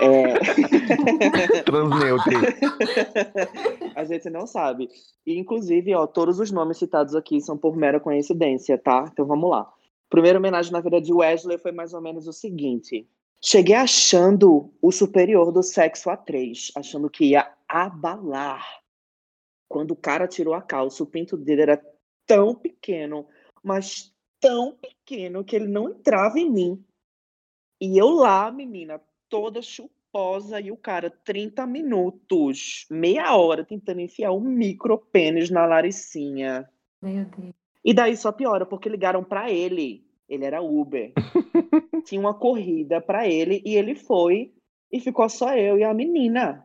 [0.00, 1.62] É...
[1.62, 2.36] Transneutre.
[3.94, 4.88] a gente não sabe.
[5.24, 9.08] E, inclusive, ó, todos os nomes citados aqui são por mera coincidência, tá?
[9.12, 9.72] Então vamos lá.
[10.10, 13.08] Primeira homenagem na vida de Wesley foi mais ou menos o seguinte.
[13.40, 18.64] Cheguei achando o superior do sexo a três, achando que ia abalar.
[19.68, 21.82] Quando o cara tirou a calça, o pinto dele era
[22.26, 23.26] tão pequeno,
[23.62, 26.84] mas tão pequeno que ele não entrava em mim.
[27.82, 34.30] E eu lá, menina, toda chuposa, e o cara, 30 minutos, meia hora, tentando enfiar
[34.30, 36.70] um micro pênis na laricinha.
[37.02, 37.52] Meu Deus.
[37.84, 40.06] E daí só piora, porque ligaram pra ele.
[40.28, 41.12] Ele era Uber.
[42.06, 44.52] Tinha uma corrida pra ele e ele foi
[44.92, 46.64] e ficou só eu e a menina.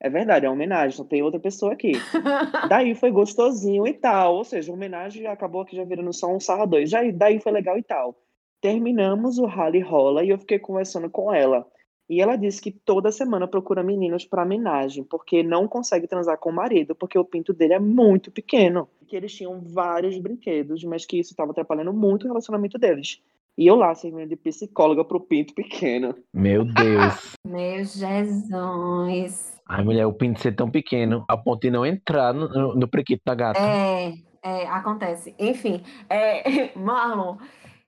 [0.00, 1.90] É verdade, é uma homenagem, só tem outra pessoa aqui.
[2.70, 4.36] Daí foi gostosinho e tal.
[4.36, 6.88] Ou seja, a homenagem acabou aqui já virando só um sarra dois.
[6.88, 8.16] Já, daí foi legal e tal.
[8.62, 11.66] Terminamos o rally rola e eu fiquei conversando com ela.
[12.08, 16.50] E ela disse que toda semana procura meninos para homenagem, porque não consegue transar com
[16.50, 18.88] o marido, porque o pinto dele é muito pequeno.
[19.08, 23.20] Que eles tinham vários brinquedos, mas que isso estava atrapalhando muito o relacionamento deles.
[23.58, 26.14] E eu lá, servindo de psicóloga pro pinto pequeno.
[26.32, 27.34] Meu Deus.
[27.44, 29.60] Meu Jesus.
[29.68, 32.88] Ai, mulher, o pinto ser tão pequeno a ponto de não entrar no, no, no
[32.88, 33.58] prequito da gata.
[33.58, 35.34] É, é, acontece.
[35.38, 37.36] Enfim, é, Marlon,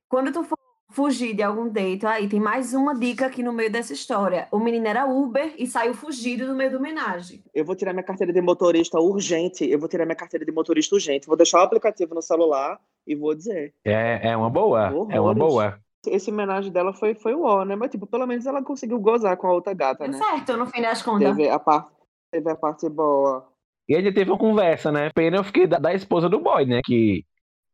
[0.09, 0.54] quando tu for
[0.95, 4.47] fugir de algum date, aí tem mais uma dica aqui no meio dessa história.
[4.53, 7.43] O menino era Uber e saiu fugido no meio da homenagem.
[7.53, 9.69] Eu vou tirar minha carteira de motorista urgente.
[9.69, 11.27] Eu vou tirar minha carteira de motorista urgente.
[11.27, 13.75] Vou deixar o aplicativo no celular e vou dizer.
[13.85, 14.87] É, é uma boa.
[15.11, 15.39] É uma Horrores.
[15.39, 15.81] boa.
[16.07, 17.75] Esse homenagem dela foi, foi o ó, né?
[17.75, 20.19] Mas, tipo, pelo menos ela conseguiu gozar com a outra gata, Deu né?
[20.19, 21.35] certo, no fim das contas.
[21.35, 21.89] Teve a, parte,
[22.31, 23.49] teve a parte boa.
[23.89, 25.11] E ele teve uma conversa, né?
[25.13, 26.81] Pena eu fiquei da, da esposa do boy, né?
[26.85, 27.25] Que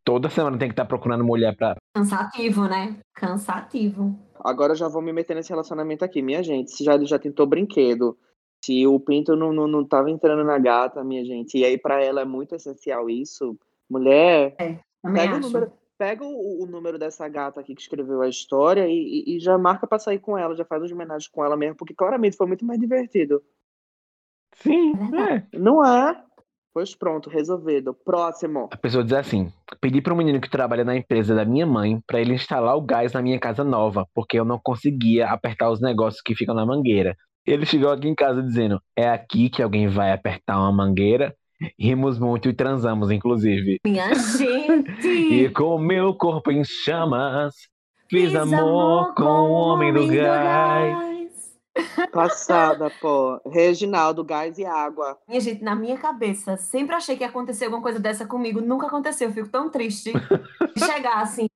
[0.04, 1.76] toda semana tem que estar procurando mulher pra.
[1.94, 2.96] Cansativo, né?
[3.14, 4.18] Cansativo.
[4.42, 6.70] Agora eu já vou me meter nesse relacionamento aqui, minha gente.
[6.70, 8.16] Se já, já tentou brinquedo,
[8.64, 12.02] se o pinto não, não, não tava entrando na gata, minha gente, e aí pra
[12.02, 13.58] ela é muito essencial isso,
[13.90, 14.54] mulher,
[15.02, 18.86] Também pega o, número, pega o, o número dessa gata aqui que escreveu a história
[18.88, 21.56] e, e- e já marca pra sair com ela, já faz os homenagens com ela
[21.56, 23.42] mesmo, porque claramente foi muito mais divertido.
[24.56, 25.46] Sim, verdade.
[25.52, 25.58] é.
[25.58, 26.22] Não é?
[26.72, 27.94] Pois pronto, resolvido.
[28.04, 28.68] Próximo.
[28.72, 32.00] A pessoa diz assim: pedi para um menino que trabalha na empresa da minha mãe
[32.06, 35.80] para ele instalar o gás na minha casa nova, porque eu não conseguia apertar os
[35.80, 37.16] negócios que ficam na mangueira.
[37.46, 41.34] Ele chegou aqui em casa dizendo: é aqui que alguém vai apertar uma mangueira.
[41.78, 43.78] Rimos muito e transamos, inclusive.
[43.84, 45.08] Minha gente!
[45.08, 47.54] E com meu corpo em chamas,
[48.08, 51.09] fiz amor com o homem do gás.
[52.12, 53.40] Passada, pô.
[53.46, 55.18] Reginaldo, gás e água.
[55.28, 58.60] Minha gente, na minha cabeça, sempre achei que ia acontecer alguma coisa dessa comigo.
[58.60, 59.28] Nunca aconteceu.
[59.28, 60.12] Eu fico tão triste.
[60.76, 61.46] de Chegar assim,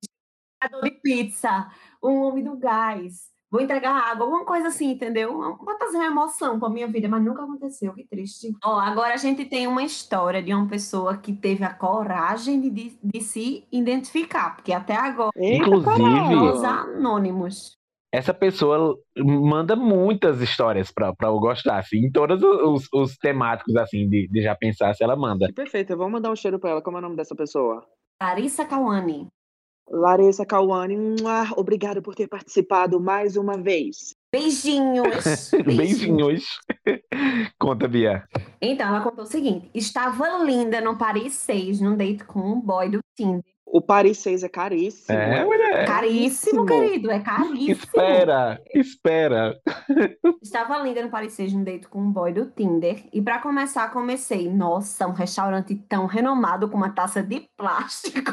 [0.62, 1.68] entregador de pizza,
[2.03, 5.57] um homem do gás, vou entregar água, alguma coisa assim, entendeu?
[5.64, 7.92] Vai trazer uma emoção pra minha vida, mas nunca aconteceu.
[7.94, 8.53] Que triste.
[8.64, 12.98] Ó, agora a gente tem uma história de uma pessoa que teve a coragem de,
[13.03, 17.79] de, se identificar, porque até agora, Inclusive- os anônimos.
[18.14, 23.74] Essa pessoa manda muitas histórias pra, pra eu gostar, assim, em todos os, os temáticos,
[23.74, 25.53] assim, de, de já pensar se ela manda.
[25.53, 25.96] Perfeito.
[25.96, 26.81] Vamos mandar um cheiro pra ela.
[26.81, 27.85] Como é o nome dessa pessoa?
[28.22, 29.27] Larissa Cauane.
[29.90, 30.96] Larissa Cauane.
[30.96, 34.14] Mua, Obrigado por ter participado mais uma vez.
[34.33, 35.50] Beijinhos.
[35.66, 36.44] Beijinhos.
[37.59, 38.22] Conta, Bia.
[38.62, 42.90] Então, ela contou o seguinte: estava linda no Paris 6, num date com um boy
[42.90, 43.53] do Tinder.
[43.74, 45.18] O Paris 6 é caríssimo.
[45.18, 45.84] É, mulher.
[45.84, 47.72] Caríssimo, querido, é caríssimo.
[47.72, 49.60] Espera, espera.
[50.40, 53.04] Estava linda no Paris 6, num date com um boy do Tinder.
[53.12, 54.48] E para começar, comecei.
[54.48, 58.30] Nossa, um restaurante tão renomado com uma taça de plástico.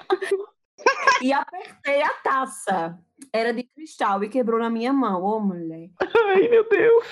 [1.22, 2.98] e apertei a taça.
[3.32, 5.22] Era de cristal e quebrou na minha mão.
[5.22, 5.90] Ô, mulher.
[6.00, 7.06] Ai, meu Deus.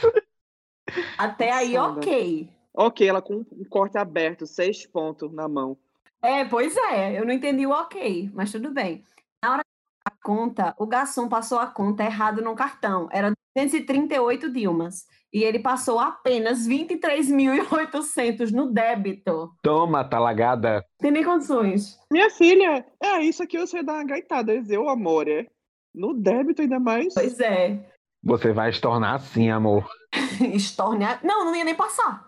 [1.17, 2.51] Até aí, ok.
[2.75, 5.79] Ok, ela com um corte aberto, seis pontos na mão.
[6.23, 9.05] É, pois é, eu não entendi o ok, mas tudo bem.
[9.45, 9.63] Na hora
[10.05, 13.09] da conta, o garçom passou a conta errado no cartão.
[13.13, 15.07] Era 238 Dilmas.
[15.33, 19.53] E ele passou apenas 23.800 no débito.
[19.63, 20.85] Toma, talagada.
[20.99, 21.99] Tem nem condições.
[22.11, 25.47] Minha filha, é isso aqui você dá uma gaitada, eu, amor, é.
[25.95, 27.13] No débito ainda mais.
[27.15, 27.79] Pois é.
[28.25, 29.89] Você vai se tornar assim, amor.
[30.55, 31.05] Estorne.
[31.05, 32.27] a- Não, não ia nem passar.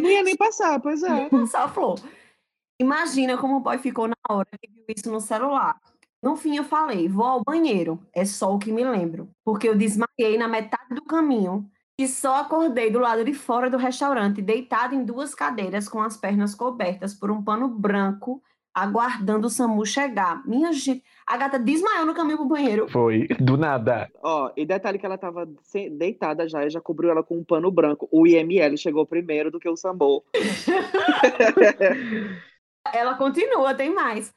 [0.00, 1.28] Não ia nem passar, pois é.
[1.28, 1.98] Passar a flor.
[2.80, 5.76] Imagina como o boy ficou na hora que viu isso no celular.
[6.22, 8.00] No fim, eu falei: vou ao banheiro.
[8.14, 9.28] É só o que me lembro.
[9.44, 13.76] Porque eu desmaiei na metade do caminho e só acordei do lado de fora do
[13.76, 18.42] restaurante, deitada em duas cadeiras com as pernas cobertas por um pano branco,
[18.74, 20.42] aguardando o SAMU chegar.
[20.46, 22.88] Minha gente, a gata desmaiou no caminho pro banheiro.
[22.88, 24.08] Foi do nada.
[24.22, 25.46] Ó, e detalhe que ela tava
[25.98, 28.08] deitada já e já cobriu ela com um pano branco.
[28.10, 30.24] O IML chegou primeiro do que o Sambo.
[32.92, 34.30] Ela continua, tem mais.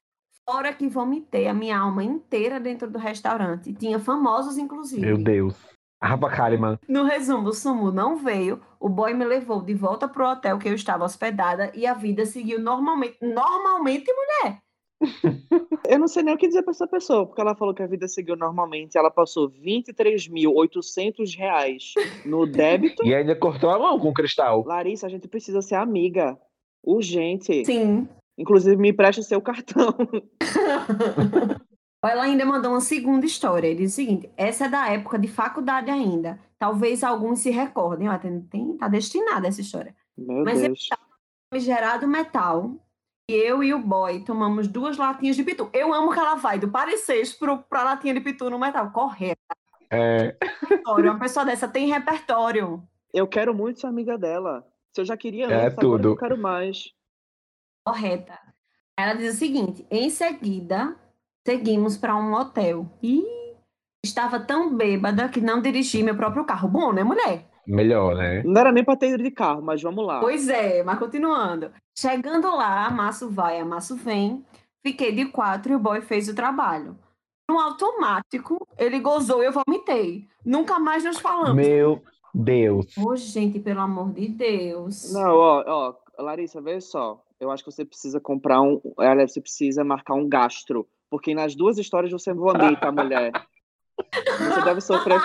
[0.50, 3.74] Fora que vomitei a minha alma inteira dentro do restaurante.
[3.74, 5.06] Tinha famosos, inclusive.
[5.06, 5.56] Meu Deus.
[6.04, 6.78] Rafa Kalimann.
[6.88, 10.68] No resumo, o SAMU não veio, o boy me levou de volta pro hotel que
[10.68, 13.18] eu estava hospedada e a vida seguiu normalmente.
[13.22, 14.60] Normalmente, mulher.
[15.88, 17.88] Eu não sei nem o que dizer pra essa pessoa, porque ela falou que a
[17.88, 18.98] vida seguiu normalmente.
[18.98, 21.94] Ela passou 23.800 reais
[22.26, 23.06] no débito.
[23.06, 24.64] E ainda cortou a mão com o cristal.
[24.66, 26.38] Larissa, a gente precisa ser amiga.
[26.86, 27.66] Urgente.
[27.66, 28.08] Sim.
[28.38, 29.96] Inclusive, me empreste seu cartão.
[32.04, 33.68] Ela ainda mandou uma segunda história.
[33.68, 36.40] Ele diz o seguinte: essa é da época de faculdade ainda.
[36.60, 38.10] Talvez alguns se recordem.
[38.10, 39.96] Ó, tem, tem- tá destinada essa história.
[40.18, 40.90] Meu Mas eu Deus.
[41.56, 42.72] Gerado metal.
[43.30, 45.70] E eu e o boy tomamos duas latinhas de pitu.
[45.72, 48.92] Eu amo que ela vai do parecer pro, pra latinha de pitu no metal.
[48.92, 49.40] Correto.
[49.90, 50.36] É.
[50.86, 52.84] Uma pessoa dessa tem repertório.
[53.14, 54.68] Eu quero muito ser amiga dela.
[54.94, 56.10] Se eu já queria É antes, agora eu tudo.
[56.10, 56.92] não quero mais.
[57.86, 58.40] Correta.
[58.98, 60.96] Ela diz o seguinte: em seguida,
[61.46, 62.88] seguimos para um hotel.
[63.02, 63.24] E
[64.04, 66.68] estava tão bêbada que não dirigi meu próprio carro.
[66.70, 67.50] Bom, né, mulher?
[67.66, 68.44] melhor, né?
[68.44, 70.20] Não era nem pra ter ido de carro, mas vamos lá.
[70.20, 71.72] Pois é, mas continuando.
[71.98, 74.46] Chegando lá, Maço vai, Amasso vem.
[74.86, 76.98] Fiquei de quatro e o boy fez o trabalho.
[77.50, 80.28] No automático, ele gozou e eu vomitei.
[80.46, 81.56] Nunca mais nos falamos.
[81.56, 82.02] Meu
[82.34, 82.98] Deus.
[82.98, 85.14] Ô, gente, pelo amor de Deus.
[85.14, 87.24] Não, ó, ó, Larissa, vê só.
[87.44, 88.80] Eu acho que você precisa comprar um.
[88.98, 90.88] Olha, você precisa marcar um gastro.
[91.10, 93.32] Porque nas duas histórias você vomita, mulher.
[94.40, 95.22] Você deve sofrer.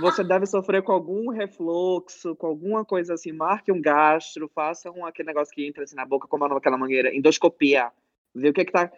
[0.00, 3.32] Você deve sofrer com algum refluxo, com alguma coisa assim.
[3.32, 6.76] Marque um gastro, faça um, aquele negócio que entra assim na boca, como é daquela
[6.76, 7.14] mangueira.
[7.14, 7.90] Endoscopia.
[8.34, 8.92] Vê o que que tá.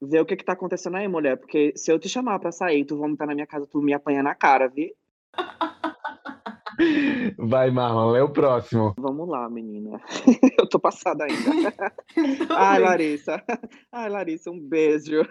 [0.00, 1.36] Vê o que que tá acontecendo aí, mulher.
[1.36, 4.22] Porque se eu te chamar pra sair, tu vomitar na minha casa, tu me apanha
[4.22, 4.92] na cara, viu?
[7.38, 8.94] Vai, Marlon, é o próximo.
[8.98, 10.00] Vamos lá, menina.
[10.58, 11.74] Eu tô passada ainda.
[12.56, 13.42] Ai, Larissa.
[13.92, 15.22] Ai, Larissa, um beijo.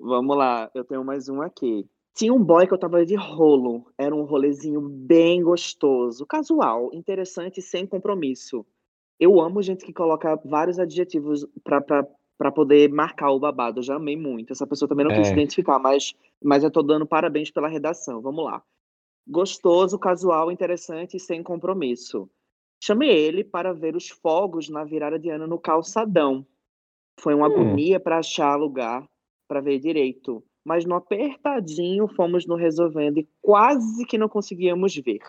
[0.00, 1.84] Vamos lá, eu tenho mais um aqui.
[2.14, 3.86] Tinha um boy que eu tava de rolo.
[3.96, 8.64] Era um rolezinho bem gostoso, casual, interessante, sem compromisso.
[9.20, 13.80] Eu amo gente que coloca vários adjetivos pra, pra, pra poder marcar o babado.
[13.80, 14.52] Eu já amei muito.
[14.52, 15.24] Essa pessoa também não quis É.
[15.24, 18.20] se identificar, mas, mas eu tô dando parabéns pela redação.
[18.20, 18.62] Vamos lá.
[19.28, 22.28] Gostoso, casual, interessante e sem compromisso.
[22.82, 26.46] Chamei ele para ver os fogos na virada de ano no calçadão.
[27.20, 27.52] Foi uma Hum.
[27.52, 29.06] agonia para achar lugar
[29.48, 35.20] para ver direito, mas no apertadinho fomos no resolvendo e quase que não conseguíamos ver.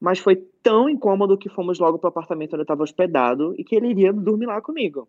[0.00, 3.64] Mas foi tão incômodo que fomos logo para o apartamento onde eu estava hospedado e
[3.64, 5.08] que ele iria dormir lá comigo.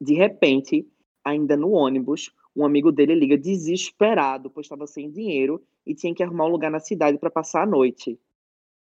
[0.00, 0.88] De repente,
[1.24, 6.22] ainda no ônibus, um amigo dele liga desesperado, pois estava sem dinheiro e tinha que
[6.22, 8.18] arrumar um lugar na cidade para passar a noite.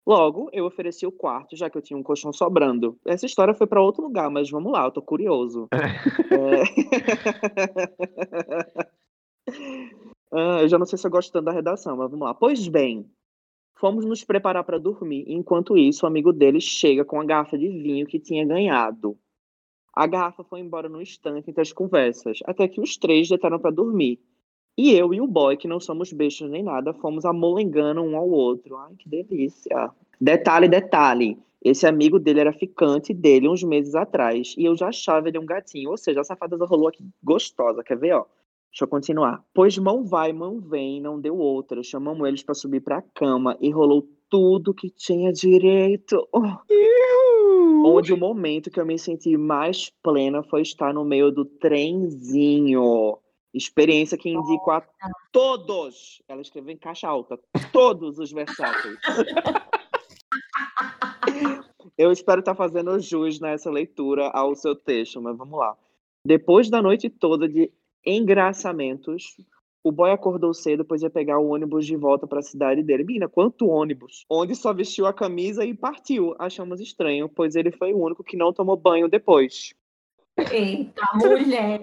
[0.05, 2.97] Logo, eu ofereci o quarto, já que eu tinha um colchão sobrando.
[3.05, 5.67] Essa história foi para outro lugar, mas vamos lá, eu tô curioso.
[5.71, 6.63] É...
[10.33, 12.33] Ah, eu já não sei se eu gosto tanto da redação, mas vamos lá.
[12.33, 13.05] Pois bem,
[13.75, 15.25] fomos nos preparar para dormir.
[15.27, 19.17] Enquanto isso, o amigo dele chega com a garrafa de vinho que tinha ganhado.
[19.93, 23.71] A garrafa foi embora no instante entre as conversas, até que os três deitaram para
[23.71, 24.19] dormir.
[24.77, 28.29] E eu e o boy, que não somos bestas nem nada, fomos amolengando um ao
[28.29, 28.77] outro.
[28.77, 29.91] Ai, que delícia.
[30.19, 31.37] Detalhe, detalhe.
[31.63, 34.55] Esse amigo dele era ficante dele uns meses atrás.
[34.57, 35.91] E eu já achava ele um gatinho.
[35.91, 37.83] Ou seja, a safada rolou aqui gostosa.
[37.83, 38.25] Quer ver, ó?
[38.71, 39.43] Deixa eu continuar.
[39.53, 41.83] Pois mão vai, mão vem, não deu outra.
[41.83, 46.27] Chamamos eles para subir para a cama e rolou tudo que tinha direito.
[46.31, 46.55] Oh.
[47.85, 53.17] Onde o momento que eu me senti mais plena foi estar no meio do trenzinho.
[53.53, 54.81] Experiência que indico a
[55.33, 56.23] todos.
[56.27, 57.37] Ela escreveu em caixa alta.
[57.73, 58.97] Todos os versáteis.
[61.97, 65.77] Eu espero estar fazendo jus nessa leitura ao seu texto, mas vamos lá.
[66.25, 67.71] Depois da noite toda de
[68.05, 69.35] engraçamentos,
[69.83, 73.03] o boy acordou cedo, pois ia pegar o ônibus de volta para a cidade dele.
[73.03, 74.25] Mina, quanto ônibus?
[74.29, 76.35] Onde só vestiu a camisa e partiu.
[76.37, 79.73] Achamos estranho, pois ele foi o único que não tomou banho depois.
[80.51, 81.81] Eita, mulher.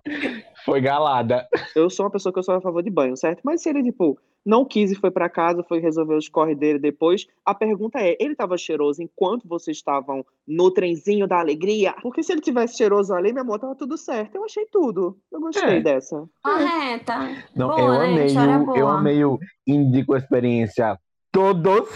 [0.64, 1.46] Foi galada.
[1.74, 3.40] Eu sou uma pessoa que eu sou a favor de banho, certo?
[3.44, 6.78] Mas se ele, tipo, não quis e foi para casa, foi resolver os corre dele
[6.78, 11.94] depois, a pergunta é, ele estava cheiroso enquanto vocês estavam no trenzinho da alegria?
[12.02, 14.34] Porque se ele tivesse cheiroso ali, meu amor, tava tudo certo.
[14.36, 15.18] Eu achei tudo.
[15.30, 15.80] Eu gostei É.
[15.80, 16.24] dessa.
[16.42, 17.14] Correta.
[17.54, 18.04] Não, Boa, eu né?
[18.06, 20.98] amei o, eu amei o indico a experiência
[21.30, 21.88] todos.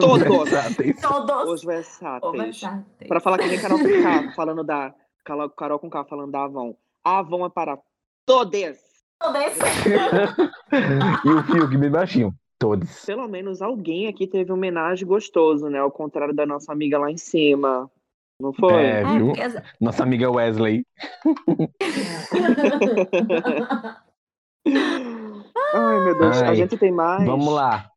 [0.00, 0.50] Todos.
[0.50, 1.00] versáteis.
[1.00, 1.48] Todos.
[1.50, 2.32] Os versáteis.
[2.32, 3.08] versáteis.
[3.08, 4.92] Pra falar que nem Carol K, falando da...
[5.24, 6.74] Carol, Carol com K, falando da Avon.
[7.04, 7.78] Avon é para
[8.26, 8.78] todes.
[9.18, 9.42] Todos.
[11.24, 12.34] e o Fiuk bem baixinho.
[12.58, 13.04] Todos.
[13.04, 15.78] Pelo menos alguém aqui teve um homenagem gostoso, né?
[15.78, 17.90] Ao contrário da nossa amiga lá em cima.
[18.40, 18.72] Não foi?
[18.74, 19.32] É, É, viu?
[19.80, 20.84] Nossa amiga Wesley.
[25.74, 26.42] Ai, meu Deus.
[26.42, 27.24] A Ai, gente tem mais.
[27.24, 27.90] Vamos lá.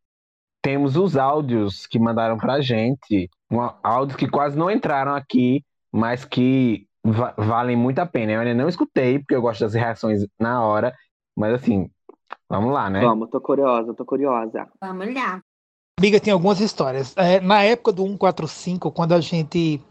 [0.61, 3.29] Temos os áudios que mandaram pra gente.
[3.51, 8.31] Um- áudios que quase não entraram aqui, mas que va- valem muito a pena.
[8.31, 10.93] Eu ainda não escutei, porque eu gosto das reações na hora.
[11.35, 11.89] Mas assim,
[12.49, 13.01] vamos lá, né?
[13.01, 14.67] Vamos, tô curiosa, tô curiosa.
[14.81, 15.41] Vamos lá.
[15.99, 17.13] Amiga, tem algumas histórias.
[17.15, 19.81] É, na época do 145, quando a gente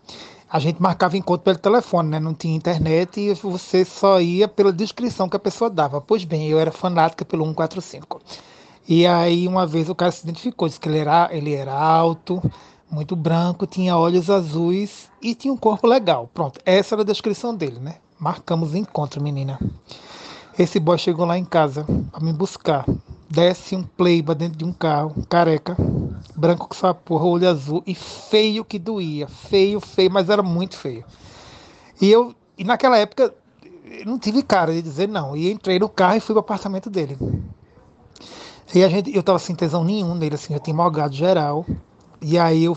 [0.50, 2.20] a gente marcava encontro pelo telefone, né?
[2.20, 6.00] Não tinha internet e você só ia pela descrição que a pessoa dava.
[6.00, 8.20] Pois bem, eu era fanática pelo 145.
[8.86, 12.42] E aí uma vez o cara se identificou, disse que ele era, ele era alto,
[12.92, 16.30] muito branco, tinha olhos azuis e tinha um corpo legal.
[16.32, 17.96] Pronto, essa era a descrição dele, né?
[18.18, 19.58] Marcamos encontro, menina.
[20.58, 22.84] Esse boy chegou lá em casa pra me buscar.
[23.30, 25.74] Desce um playba dentro de um carro, careca,
[26.36, 29.26] branco com essa porra, olho azul e feio que doía.
[29.26, 31.02] Feio, feio, mas era muito feio.
[31.98, 33.34] E eu, e naquela época,
[34.04, 35.34] não tive cara de dizer não.
[35.34, 37.16] E entrei no carro e fui pro apartamento dele.
[38.74, 41.64] E a gente, eu tava sem tesão nenhum nele, assim, eu tinha malgado geral.
[42.22, 42.76] E aí eu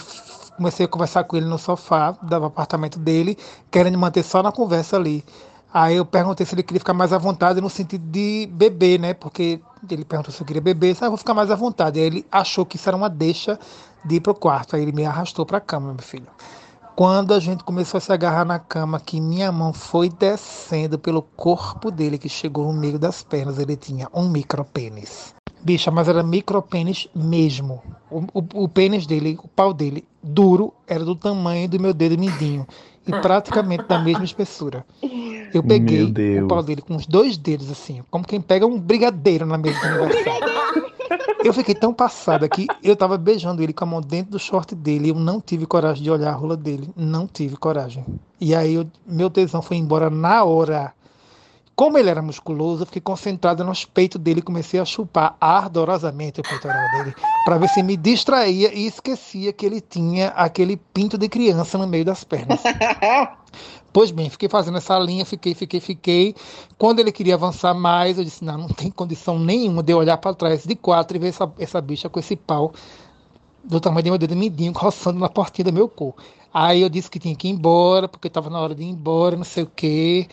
[0.57, 3.37] comecei a conversar com ele no sofá do apartamento dele,
[3.69, 5.23] querendo manter só na conversa ali.
[5.71, 9.13] Aí eu perguntei se ele queria ficar mais à vontade no sentido de beber, né?
[9.13, 11.99] Porque ele perguntou se eu queria beber, disse, ah, vou ficar mais à vontade.
[11.99, 13.59] Aí ele achou que isso era uma deixa
[14.03, 14.75] de ir pro quarto.
[14.75, 16.27] Aí ele me arrastou pra cama, meu filho.
[16.95, 21.21] Quando a gente começou a se agarrar na cama, que minha mão foi descendo pelo
[21.21, 25.35] corpo dele, que chegou no meio das pernas, ele tinha um micropênis.
[25.61, 27.83] Bicha, mas era micropênis mesmo.
[28.09, 32.17] O, o, o pênis dele, o pau dele, duro, era do tamanho do meu dedo
[32.17, 32.65] mindinho.
[33.05, 34.85] E praticamente da mesma espessura.
[35.53, 39.45] Eu peguei o pau dele com os dois dedos, assim, como quem pega um brigadeiro
[39.45, 40.54] na mesa do aniversário.
[41.45, 44.73] Eu fiquei tão passada que eu tava beijando ele com a mão dentro do short
[44.73, 46.89] dele eu não tive coragem de olhar a rola dele.
[46.95, 48.03] Não tive coragem.
[48.41, 50.91] E aí eu, meu tesão foi embora na hora.
[51.75, 56.41] Como ele era musculoso, eu fiquei concentrada nos peitos dele e comecei a chupar ardorosamente
[56.41, 61.15] o peitoral dele para ver se me distraía e esquecia que ele tinha aquele pinto
[61.15, 62.63] de criança no meio das pernas.
[63.95, 66.35] Pois bem, fiquei fazendo essa linha, fiquei, fiquei, fiquei.
[66.77, 70.17] Quando ele queria avançar mais, eu disse: não, não tem condição nenhuma de eu olhar
[70.17, 72.73] para trás de quatro e ver essa, essa bicha com esse pau
[73.63, 76.13] do tamanho do meu dedo mindinho roçando na portinha do meu cu.
[76.53, 79.37] Aí eu disse que tinha que ir embora, porque estava na hora de ir embora,
[79.37, 80.27] não sei o quê,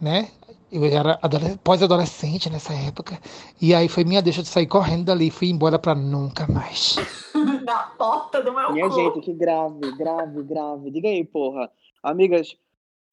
[0.00, 0.28] né?
[0.70, 1.18] Eu era
[1.64, 3.18] pós-adolescente nessa época.
[3.60, 5.28] E aí foi minha deixa de sair correndo dali.
[5.28, 6.94] Fui embora para nunca mais.
[7.66, 8.94] Na porta do meu Minha cu.
[8.94, 10.90] gente, que grave, grave, grave.
[10.92, 11.68] Diga aí, porra.
[12.00, 12.56] Amigas,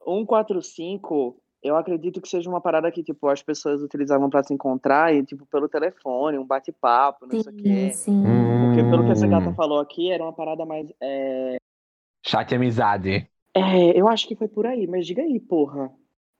[0.04, 5.14] 145, eu acredito que seja uma parada que, tipo, as pessoas utilizavam para se encontrar
[5.14, 7.90] e, tipo, pelo telefone, um bate-papo, não sei o Sim, quê.
[7.92, 8.22] sim.
[8.60, 9.30] Porque pelo que essa Hum.
[9.30, 10.88] gata falou aqui, era uma parada mais.
[11.00, 11.56] É...
[12.26, 13.28] Chat e amizade.
[13.54, 15.90] é, eu acho que foi por aí, mas diga aí, porra.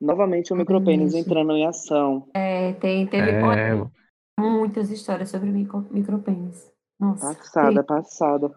[0.00, 2.26] Novamente o micropênis entrando em ação.
[2.34, 3.90] É, tem, teve olha,
[4.38, 6.70] É, muitas histórias sobre micro, micropênis.
[6.98, 7.34] Nossa.
[7.34, 8.50] Passada, passada.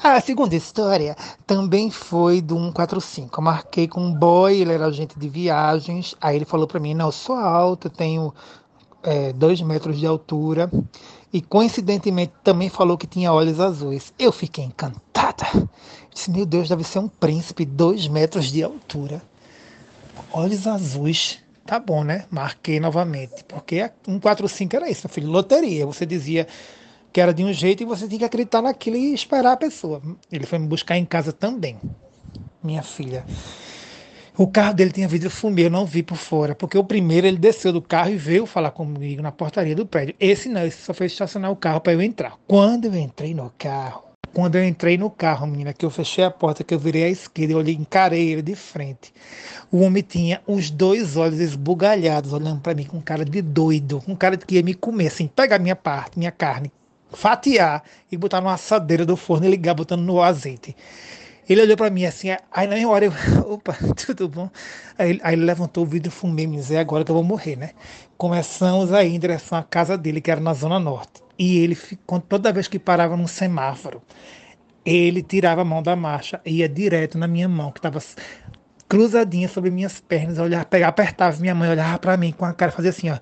[0.00, 3.40] A segunda história também foi do 145.
[3.40, 6.14] Eu marquei com um boy, ele era agente de viagens.
[6.20, 8.34] Aí ele falou pra mim: Não, eu sou alto, eu tenho
[9.02, 10.70] é, dois metros de altura.
[11.32, 14.12] E coincidentemente também falou que tinha olhos azuis.
[14.16, 15.68] Eu fiquei encantada.
[16.14, 19.20] Disse: Meu Deus, deve ser um príncipe, dois metros de altura.
[20.32, 21.40] Olhos azuis.
[21.66, 22.24] Tá bom, né?
[22.30, 23.44] Marquei novamente.
[23.44, 25.28] Porque a 145 era isso, meu filho.
[25.28, 25.84] Loteria.
[25.84, 26.46] Você dizia
[27.12, 30.00] que era de um jeito e você tinha que acreditar naquilo e esperar a pessoa.
[30.30, 31.78] Ele foi me buscar em casa também,
[32.62, 33.24] minha filha.
[34.36, 37.36] O carro dele tinha vidro fumê, eu não vi por fora, porque o primeiro ele
[37.36, 40.14] desceu do carro e veio falar comigo na portaria do prédio.
[40.20, 42.38] Esse não, esse só fez estacionar o carro para eu entrar.
[42.46, 46.30] Quando eu entrei no carro, quando eu entrei no carro, menina, que eu fechei a
[46.30, 49.12] porta, que eu virei à esquerda, eu olhei, encarei ele de frente.
[49.72, 54.14] O homem tinha os dois olhos esbugalhados, olhando para mim com cara de doido, com
[54.14, 56.70] cara de que ia me comer, assim, pegar minha parte, minha carne,
[57.12, 60.76] fatiar e botar numa assadeira do forno e ligar botando no azeite.
[61.48, 63.12] Ele olhou para mim assim, aí na mesma hora eu,
[63.50, 64.50] opa, tudo bom?
[64.98, 67.56] Aí, aí ele levantou o vidro fumê e me é agora que eu vou morrer,
[67.56, 67.70] né?
[68.18, 71.22] Começamos a ir em direção à casa dele, que era na Zona Norte.
[71.38, 74.02] E ele, ficou, toda vez que parava num semáforo,
[74.84, 77.98] ele tirava a mão da marcha e ia direto na minha mão, que estava
[78.88, 82.72] cruzadinha sobre minhas pernas, olhava, pegava, apertava minha mãe, olhava para mim com a cara,
[82.72, 83.18] fazia assim, ó.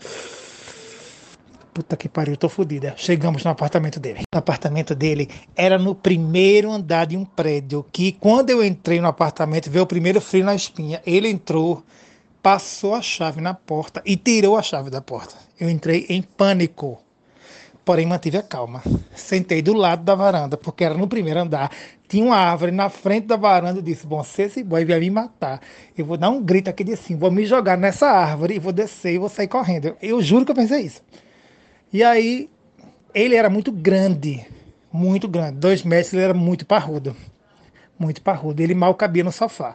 [1.77, 2.95] Puta que pariu, eu tô fodida.
[2.97, 4.23] Chegamos no apartamento dele.
[4.35, 7.85] O apartamento dele era no primeiro andar de um prédio.
[7.93, 11.03] Que quando eu entrei no apartamento, veio o primeiro frio na espinha.
[11.05, 11.85] Ele entrou,
[12.43, 15.35] passou a chave na porta e tirou a chave da porta.
[15.61, 16.99] Eu entrei em pânico.
[17.85, 18.83] Porém, mantive a calma.
[19.15, 21.71] Sentei do lado da varanda, porque era no primeiro andar.
[22.09, 23.81] Tinha uma árvore na frente da varanda.
[23.81, 25.61] Eu disse: Bom, se esse boy vier me matar,
[25.95, 28.73] eu vou dar um grito aqui de cima, vou me jogar nessa árvore e vou
[28.73, 29.95] descer e vou sair correndo.
[30.01, 31.03] Eu juro que eu pensei isso.
[31.93, 32.51] E aí,
[33.15, 34.45] ele era muito grande,
[34.93, 35.59] muito grande.
[35.59, 37.17] Dois metros, ele era muito parrudo.
[37.99, 38.63] Muito parrudo.
[38.63, 39.75] Ele mal cabia no sofá.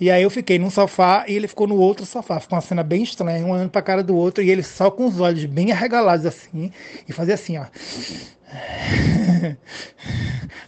[0.00, 2.38] E aí eu fiquei num sofá e ele ficou no outro sofá.
[2.38, 5.06] Ficou uma cena bem estranha, um olhando pra cara do outro e ele só com
[5.06, 6.70] os olhos bem arregalados assim.
[7.08, 7.66] E fazia assim, ó.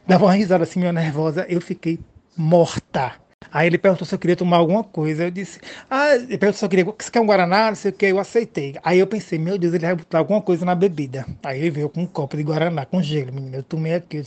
[0.07, 1.47] Dava uma risada assim, meio nervosa.
[1.49, 2.01] Eu fiquei
[2.37, 3.15] morta.
[3.53, 5.25] Aí ele perguntou se eu queria tomar alguma coisa.
[5.25, 7.69] Eu disse, ah, ele perguntou se eu queria, você quer um Guaraná?
[7.69, 8.77] Não sei o que, eu aceitei.
[8.83, 11.27] Aí eu pensei, meu Deus, ele vai botar alguma coisa na bebida.
[11.43, 13.57] Aí ele veio com um copo de Guaraná, com gelo, menina.
[13.57, 14.27] Eu tomei aquilo,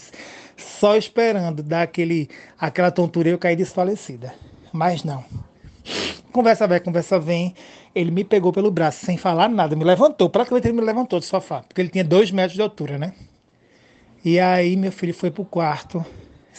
[0.57, 4.33] só esperando dar aquele, aquela tontura e eu caí desfalecida.
[4.73, 5.23] Mas não.
[6.31, 7.53] Conversa vai, conversa vem.
[7.93, 11.25] Ele me pegou pelo braço sem falar nada, me levantou, praticamente ele me levantou do
[11.25, 13.13] sofá, porque ele tinha dois metros de altura, né?
[14.25, 16.03] E aí meu filho foi pro quarto,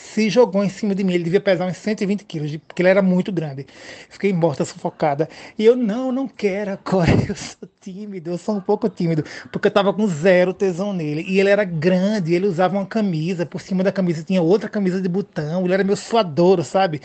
[0.04, 1.14] se jogou em cima de mim.
[1.14, 3.66] Ele devia pesar uns 120 quilos, de- porque ele era muito grande.
[4.08, 5.28] Fiquei morta, sufocada.
[5.58, 7.10] E eu, não, não quero agora.
[7.28, 9.24] Eu sou tímido, eu sou um pouco tímido.
[9.52, 11.24] Porque eu tava com zero tesão nele.
[11.28, 13.44] E ele era grande, ele usava uma camisa.
[13.46, 15.64] Por cima da camisa tinha outra camisa de botão.
[15.64, 17.00] Ele era meu suadouro, sabe?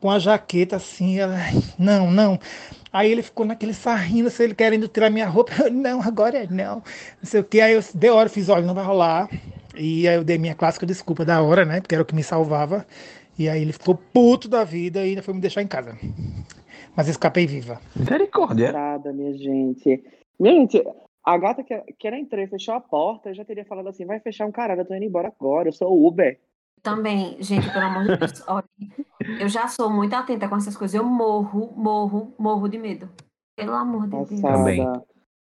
[0.00, 1.18] Com a jaqueta assim.
[1.18, 1.36] Ela,
[1.78, 2.38] não, não.
[2.92, 5.52] Aí ele ficou naquele sarrindo, se ele querendo tirar minha roupa.
[5.64, 6.76] Eu, não, agora é não.
[6.76, 6.82] Não
[7.24, 7.60] sei o que.
[7.60, 9.28] Aí eu dei hora, fiz, olha, não vai rolar.
[9.76, 11.80] E aí eu dei minha clássica desculpa da hora, né?
[11.80, 12.86] Porque era o que me salvava.
[13.38, 15.96] E aí ele ficou puto da vida e ainda foi me deixar em casa.
[16.96, 17.80] Mas escapei viva.
[17.94, 18.72] Misericórdia.
[18.72, 20.02] Passada, minha gente.
[20.40, 20.82] Minha gente,
[21.24, 24.06] a gata que, que era entrar e fechou a porta, eu já teria falado assim,
[24.06, 26.38] vai fechar um caralho, eu tô indo embora agora, eu sou Uber.
[26.82, 28.64] Também, gente, pelo amor de Deus, olha,
[29.40, 30.94] eu já sou muito atenta com essas coisas.
[30.94, 33.08] Eu morro, morro, morro de medo.
[33.56, 34.40] Pelo amor de Deus.
[34.40, 34.86] Também.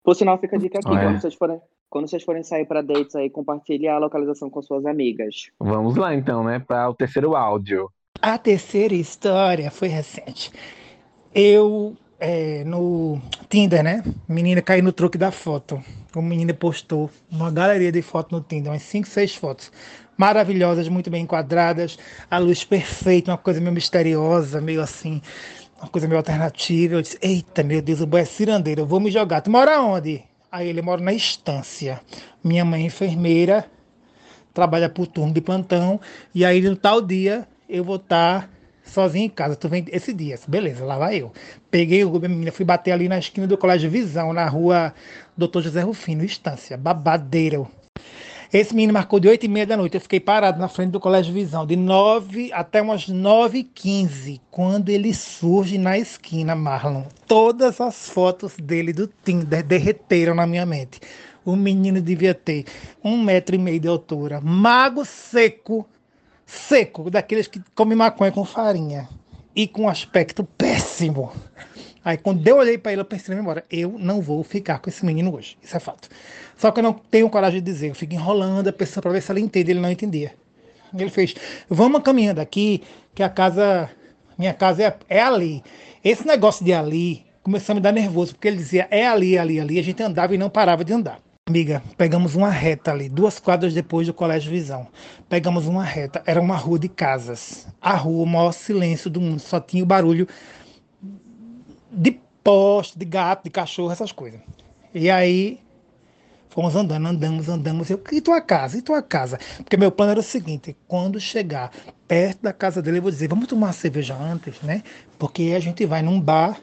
[0.03, 1.03] Por sinal, fica a dica aqui, É.
[1.03, 1.61] quando vocês forem,
[1.91, 5.51] Quando vocês forem sair para dates aí, compartilhe a localização com suas amigas.
[5.59, 6.59] Vamos lá então, né?
[6.59, 7.91] Para o terceiro áudio.
[8.21, 10.51] A terceira história foi recente.
[11.35, 14.03] Eu, é, no Tinder, né?
[14.29, 15.83] Menina caiu no truque da foto.
[16.15, 19.73] O menino postou uma galeria de fotos no Tinder, umas 5, 6 fotos.
[20.17, 21.97] Maravilhosas, muito bem enquadradas,
[22.31, 25.23] a luz perfeita, uma coisa meio misteriosa, meio assim,
[25.81, 26.97] uma coisa meio alternativa.
[26.97, 29.41] Eu disse, eita, meu Deus, o boy é cirandeiro, eu vou me jogar.
[29.41, 30.28] Tu mora onde?
[30.51, 32.01] Aí ele mora na estância.
[32.43, 33.67] Minha mãe é enfermeira,
[34.55, 36.01] trabalha por turno de plantão,
[36.35, 38.49] e aí no tal dia eu vou estar tá
[38.83, 39.57] sozinho em casa.
[39.57, 41.31] Tu vem esse dia, beleza, lá vai eu.
[41.71, 44.95] Peguei o Uber, menina, fui bater ali na esquina do Colégio Visão, na rua
[45.37, 47.69] Doutor José Rufino, Estância, babadeiro.
[48.51, 49.97] Esse menino marcou de 8 e meia da noite.
[49.97, 54.41] Eu fiquei parado na frente do Colégio Visão, de 9 até umas 9 e 15,
[54.51, 57.03] quando ele surge na esquina, Marlon.
[57.27, 60.99] Todas as fotos dele do Tinder derreteram na minha mente.
[61.45, 62.65] O menino devia ter
[63.05, 65.87] um metro e meio de altura, mago seco,
[66.47, 69.11] seco, daqueles que come maconha com farinha
[69.55, 71.33] e com aspecto péssimo.
[72.03, 74.89] Aí quando eu olhei para ele, eu pensei na memória, eu não vou ficar com
[74.89, 75.59] esse menino hoje.
[75.63, 76.09] Isso é fato.
[76.59, 79.23] Só que eu não tenho coragem de dizer, eu fico enrolando a pessoa para ver
[79.23, 80.35] se ela entende, ele não entendia.
[80.93, 81.35] Ele fez,
[81.71, 82.83] vamos caminhando aqui,
[83.15, 83.89] que a casa,
[84.37, 85.63] minha casa é, é ali.
[86.03, 89.61] Esse negócio de ali começou a me dar nervoso, porque ele dizia, é ali, ali,
[89.61, 89.79] ali.
[89.79, 91.21] A gente andava e não parava de andar.
[91.49, 94.89] Amiga, pegamos uma reta ali, duas quadras depois do Colégio Visão.
[95.29, 97.69] Pegamos uma reta, era uma rua de casas.
[97.81, 100.27] A rua, o maior silêncio do mundo, só tinha o barulho
[101.93, 104.41] de poste, de gato, de cachorro, essas coisas.
[104.93, 105.61] E aí
[106.51, 107.91] fomos andando, andamos, andamos.
[107.91, 108.79] Eu, e tua casa?
[108.79, 109.39] E tua casa?
[109.59, 111.71] Porque meu plano era o seguinte: quando chegar
[112.07, 114.83] perto da casa dele, eu vou dizer, vamos tomar uma cerveja antes, né?
[115.19, 116.61] Porque a gente vai num bar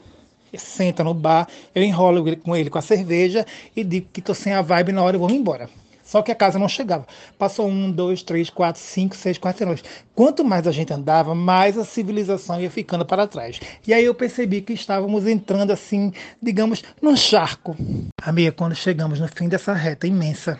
[0.57, 4.53] senta no bar, eu enrolo com ele com a cerveja e digo que tô sem
[4.53, 5.69] a vibe na hora eu vou embora.
[6.06, 7.06] Só que a casa não chegava.
[7.38, 9.84] Passou um, dois, três, quatro, cinco, seis quarteirões.
[10.14, 13.60] Quanto mais a gente andava, mais a civilização ia ficando para trás.
[13.86, 17.76] E aí eu percebi que estávamos entrando assim, digamos, num charco.
[18.22, 20.58] Amiga, quando chegamos no fim dessa reta imensa,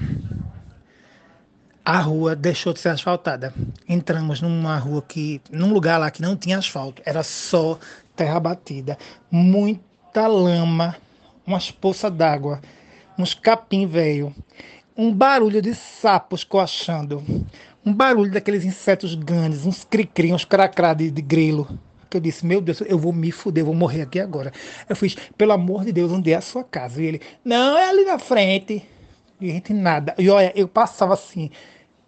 [1.86, 3.54] a rua deixou de ser asfaltada.
[3.88, 7.78] Entramos numa rua que, num lugar lá que não tinha asfalto, era só
[8.16, 8.98] terra batida,
[9.30, 10.96] muita lama,
[11.46, 12.60] umas poças d'água,
[13.20, 14.34] uns capim velho,
[14.98, 17.24] um barulho de sapos coachando,
[17.86, 21.68] um barulho daqueles insetos grandes, uns cri-cri, uns cracrá de, de grilo.
[22.10, 24.54] Que eu disse, meu Deus, eu vou me fuder, vou morrer aqui agora.
[24.88, 27.02] Eu fiz, pelo amor de Deus, onde é a sua casa?
[27.02, 28.84] E ele, não, é ali na frente.
[29.41, 30.16] E a gente nada.
[30.18, 31.52] E olha, eu passava assim,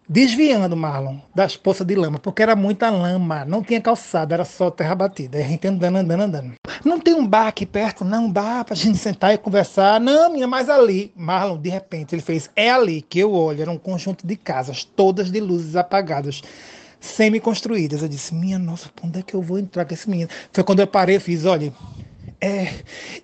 [0.07, 4.71] desviando, Marlon, das poças de lama, porque era muita lama, não tinha calçada, era só
[4.71, 5.37] terra batida.
[5.37, 6.53] A gente andando, andando, andando.
[6.85, 8.05] Não tem um bar aqui perto?
[8.05, 9.99] Não, dá pra gente sentar e conversar.
[9.99, 11.11] Não, minha, mas ali.
[11.15, 14.83] Marlon, de repente, ele fez, é ali que eu olho, era um conjunto de casas,
[14.83, 16.41] todas de luzes apagadas.
[16.99, 18.01] Semi-construídas.
[18.01, 20.29] Eu disse, minha nossa, onde é que eu vou entrar com esse menino?
[20.51, 21.71] Foi quando eu parei e fiz, olha,
[22.39, 22.71] é,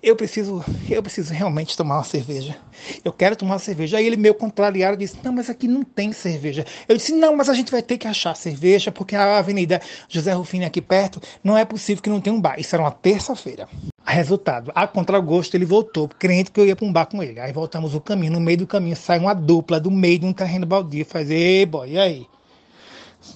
[0.02, 2.56] eu preciso, eu preciso realmente tomar uma cerveja.
[3.04, 3.96] Eu quero tomar uma cerveja.
[3.96, 6.64] Aí ele meio contrariado disse: "Não, mas aqui não tem cerveja".
[6.88, 10.32] Eu disse: "Não, mas a gente vai ter que achar cerveja porque a Avenida José
[10.32, 12.58] Rufino aqui perto, não é possível que não tenha um bar".
[12.58, 13.68] Isso era uma terça-feira.
[14.04, 17.38] Resultado, a contragosto ele voltou, crente que eu ia para um bar com ele.
[17.40, 20.32] Aí voltamos o caminho, no meio do caminho sai uma dupla do meio de um
[20.32, 22.26] terreno baldio, faz: "Ei, boy, e aí?"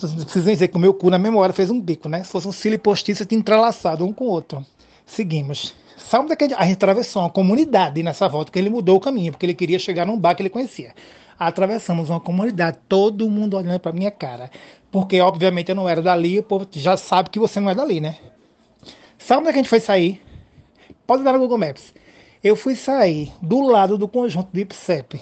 [0.02, 2.22] Não precisa dizer que o meu cu na memória fez um bico, né?
[2.24, 4.64] Se fosse um cílio postiço, tinha entrelaçado um com o outro.
[5.08, 5.74] Seguimos.
[5.96, 6.54] Sabe daquele.
[6.54, 9.78] A gente atravessou uma comunidade nessa volta, que ele mudou o caminho, porque ele queria
[9.78, 10.94] chegar num bar que ele conhecia.
[11.38, 14.50] Atravessamos uma comunidade, todo mundo olhando para minha cara.
[14.90, 18.00] Porque, obviamente, eu não era dali, o povo já sabe que você não é dali,
[18.00, 18.16] né?
[19.30, 20.22] Onde é que a gente foi sair?
[21.06, 21.92] Pode dar no Google Maps.
[22.44, 25.20] Eu fui sair do lado do conjunto do IPSEP,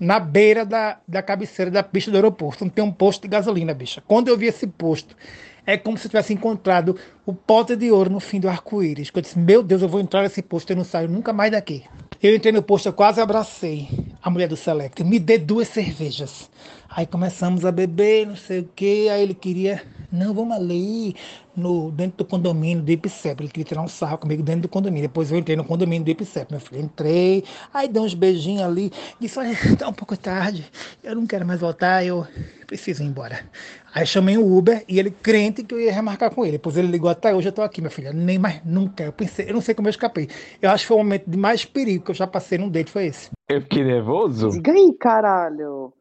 [0.00, 3.72] na beira da, da cabeceira da pista do aeroporto, onde tem um posto de gasolina,
[3.72, 4.02] bicha.
[4.06, 5.16] Quando eu vi esse posto,
[5.66, 6.96] é como se eu tivesse encontrado
[7.26, 9.10] o pote de ouro no fim do arco-íris.
[9.12, 11.84] Eu disse, meu Deus, eu vou entrar nesse posto, eu não saio nunca mais daqui.
[12.22, 13.88] Eu entrei no posto, eu quase abracei
[14.22, 15.02] a mulher do Select.
[15.04, 16.48] Me dê duas cervejas.
[16.96, 19.10] Aí começamos a beber, não sei o que.
[19.10, 21.14] Aí ele queria, não, vamos ali,
[21.54, 23.42] no, dentro do condomínio do IPCEP.
[23.42, 25.06] Ele queria tirar um sarro comigo dentro do condomínio.
[25.06, 26.80] Depois eu entrei no condomínio do IPCEP, meu filho.
[26.80, 27.44] Entrei,
[27.74, 28.90] aí dei uns beijinhos ali.
[29.20, 30.64] Disse, olha, tá um pouco tarde,
[31.04, 32.26] eu não quero mais voltar, eu
[32.66, 33.40] preciso ir embora.
[33.94, 36.52] Aí chamei o Uber e ele crente que eu ia remarcar com ele.
[36.52, 38.10] Depois ele ligou até hoje, eu tô aqui, minha filha.
[38.10, 39.04] Nem mais nunca.
[39.04, 40.30] Eu pensei, eu não sei como eu escapei.
[40.62, 42.90] Eu acho que foi o momento de mais perigo que eu já passei num date,
[42.90, 43.28] foi esse.
[43.50, 44.48] Eu fiquei nervoso?
[44.48, 45.92] Diga aí, caralho.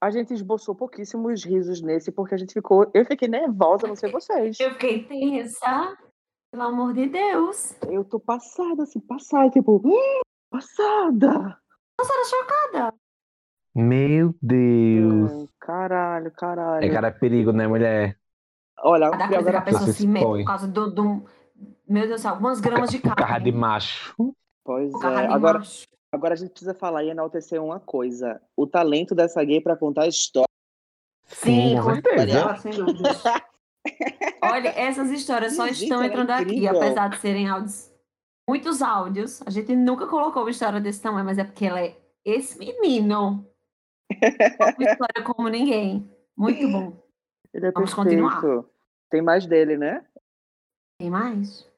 [0.00, 2.90] A gente esboçou pouquíssimos risos nesse, porque a gente ficou.
[2.94, 4.58] Eu fiquei nervosa, não sei vocês.
[4.58, 5.96] Eu fiquei tensa.
[6.50, 7.76] Pelo amor de Deus.
[7.88, 9.80] Eu tô passada, assim, passada, tipo,
[10.50, 11.58] passada.
[11.98, 12.94] Nossa, era chocada.
[13.74, 15.30] Meu Deus.
[15.32, 16.84] Hum, Caralho, caralho.
[16.84, 18.18] É cara perigo, né, mulher?
[18.82, 21.26] Olha, Cada coisa que a pessoa Você se mete por causa do, do-
[21.86, 23.52] Meu Deus do céu, algumas gramas de O carro de carne.
[23.52, 24.14] macho.
[24.64, 25.26] pois é.
[25.26, 25.86] Agora, macho.
[26.12, 28.40] Agora a gente precisa falar e enaltecer uma coisa.
[28.56, 30.48] O talento dessa gay pra contar história.
[31.26, 32.26] Sim, com com certeza.
[32.26, 33.22] certeza, sem dúvidas.
[34.42, 36.76] Olha, essas histórias só Gente, estão é entrando aqui, incrível.
[36.76, 37.90] apesar de serem áudios,
[38.48, 39.40] muitos áudios.
[39.46, 43.46] A gente nunca colocou uma história desse tamanho, mas é porque ela é esse menino.
[44.10, 46.10] Uma história como ninguém.
[46.36, 47.00] Muito bom.
[47.54, 48.22] Ele é Vamos perfeito.
[48.22, 48.64] continuar.
[49.10, 50.04] Tem mais dele, né?
[50.98, 51.69] Tem mais?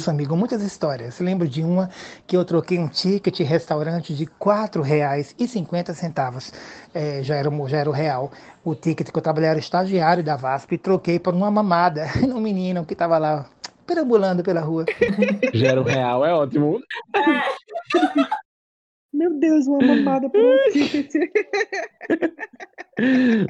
[0.00, 1.20] Isso, amigo, muitas histórias.
[1.20, 1.90] Lembro de uma
[2.26, 6.54] que eu troquei um ticket restaurante de R$ 4,50.
[6.94, 8.32] É, já, era, o- já era o real.
[8.64, 12.40] O ticket que eu trabalhava era estagiário da VASP e troquei por uma mamada num
[12.48, 13.44] menino que estava lá
[13.86, 14.86] perambulando pela rua.
[15.52, 16.80] Gera o real, é ótimo.
[19.12, 21.12] Meu Deus, uma mamada por um ticket.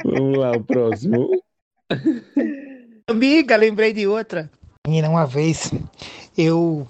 [0.03, 1.29] Vamos lá, o próximo.
[3.09, 4.51] Amiga, lembrei de outra.
[4.87, 5.71] Menina, uma vez
[6.39, 6.87] eu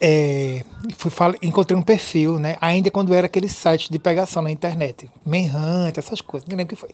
[0.00, 0.64] é,
[0.96, 1.10] fui,
[1.42, 2.56] encontrei um perfil, né?
[2.60, 6.76] Ainda quando era aquele site de pegação na internet, Manhunt, essas coisas, não lembro o
[6.76, 6.90] que foi.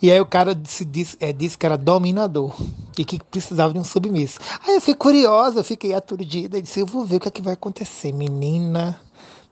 [0.00, 2.54] E aí o cara disse, disse, é, disse que era dominador
[2.96, 4.38] e que precisava de um submisso.
[4.64, 7.42] Aí eu fiquei curiosa, fiquei aturdida e disse: Eu vou ver o que, é que
[7.42, 9.00] vai acontecer, menina.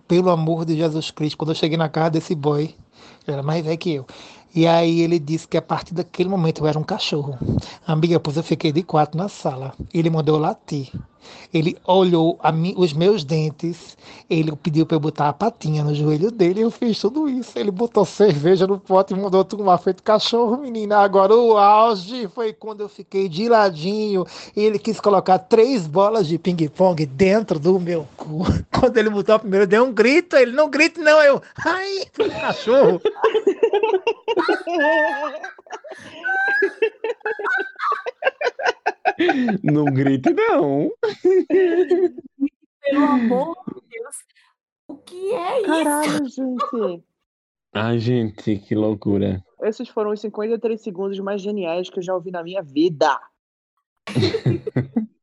[0.06, 2.74] Pelo amor de Jesus Cristo, quando eu cheguei na casa desse boy, ele
[3.26, 4.06] era mais velho que eu.
[4.54, 7.38] E aí ele disse que a partir daquele momento eu era um cachorro.
[7.86, 9.72] Amiga, pois eu fiquei de quatro na sala.
[9.94, 10.90] Ele mandou latir.
[11.52, 13.96] Ele olhou a mi- os meus dentes.
[14.28, 16.60] Ele pediu para eu botar a patinha no joelho dele.
[16.60, 17.58] Eu fiz tudo isso.
[17.58, 20.98] Ele botou cerveja no pote e mandou tomar feito cachorro, menina.
[20.98, 24.24] Agora o auge foi quando eu fiquei de ladinho.
[24.56, 28.44] E ele quis colocar três bolas de ping-pong dentro do meu cu.
[28.80, 30.36] Quando ele botou a primeira, eu dei um grito.
[30.36, 31.20] Ele não grita, não.
[31.22, 32.04] Eu, ai,
[32.40, 33.00] cachorro.
[39.62, 40.90] Não grite, não.
[42.82, 44.16] Pelo amor de Deus.
[44.88, 45.66] O que é isso?
[45.66, 47.04] Caralho, gente.
[47.72, 49.44] Ai, gente, que loucura.
[49.62, 53.20] Esses foram os 53 segundos mais geniais que eu já ouvi na minha vida.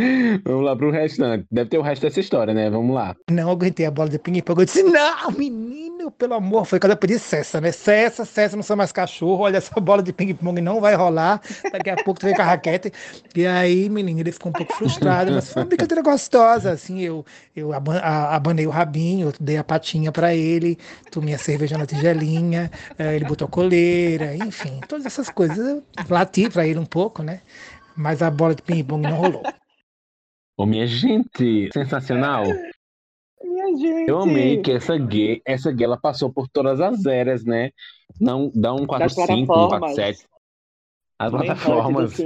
[0.44, 1.46] Vamos lá pro restante.
[1.50, 2.70] Deve ter o resto dessa história, né?
[2.70, 3.14] Vamos lá.
[3.30, 4.60] Não aguentei a bola de ping-pong.
[4.60, 6.64] Eu disse, não, menino, pelo amor.
[6.64, 7.70] Foi quando eu pedi cessa, né?
[7.72, 9.42] Cessa, cessa, não sou mais cachorro.
[9.42, 11.40] Olha, essa bola de ping-pong não vai rolar.
[11.72, 12.92] Daqui a pouco tu vem com a raquete.
[13.34, 15.32] E aí, menino, ele ficou um pouco frustrado.
[15.32, 16.72] Mas foi uma brincadeira gostosa.
[16.72, 17.24] Assim, eu,
[17.54, 20.78] eu aban- a- abanei o rabinho, dei a patinha pra ele,
[21.10, 25.58] tomei a cerveja na tigelinha, eh, ele botou coleira, enfim, todas essas coisas.
[25.58, 27.40] Eu lati pra ele um pouco, né?
[27.96, 29.42] Mas a bola de ping-pong não rolou.
[30.60, 32.44] Ô, minha gente, sensacional.
[33.42, 34.10] Minha gente.
[34.10, 37.70] Eu amei que essa gay, essa gay, ela passou por todas as eras, né?
[38.20, 38.86] Não, dá um 4-5, um
[39.46, 39.96] plataformas.
[39.96, 40.26] 4-7.
[41.18, 42.18] As plataformas,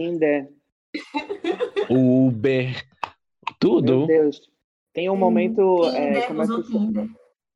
[1.89, 2.83] o Uber, Meu
[3.61, 4.09] tudo.
[4.09, 4.41] Deus.
[4.93, 5.85] Tem um momento.
[5.85, 6.53] é, Tinder, como é que.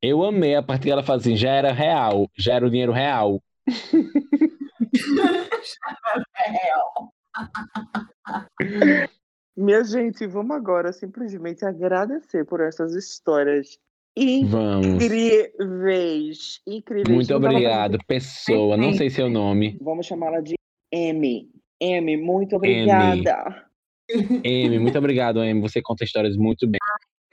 [0.00, 2.92] Eu amei a parte que ela fala assim, já era real, já era o dinheiro
[2.92, 3.42] real.
[9.58, 13.76] Minha gente, vamos agora simplesmente agradecer por essas histórias
[14.46, 14.86] Vamos.
[14.86, 16.60] incríveis.
[16.64, 17.12] Incríveis.
[17.12, 18.76] Muito obrigado, pessoa.
[18.76, 19.76] Não sei seu nome.
[19.80, 20.54] Vamos chamá-la de
[20.92, 21.50] M.
[21.80, 23.66] M, muito obrigada.
[24.08, 25.60] Amy, muito obrigado, Amy.
[25.60, 26.78] Você conta histórias muito bem.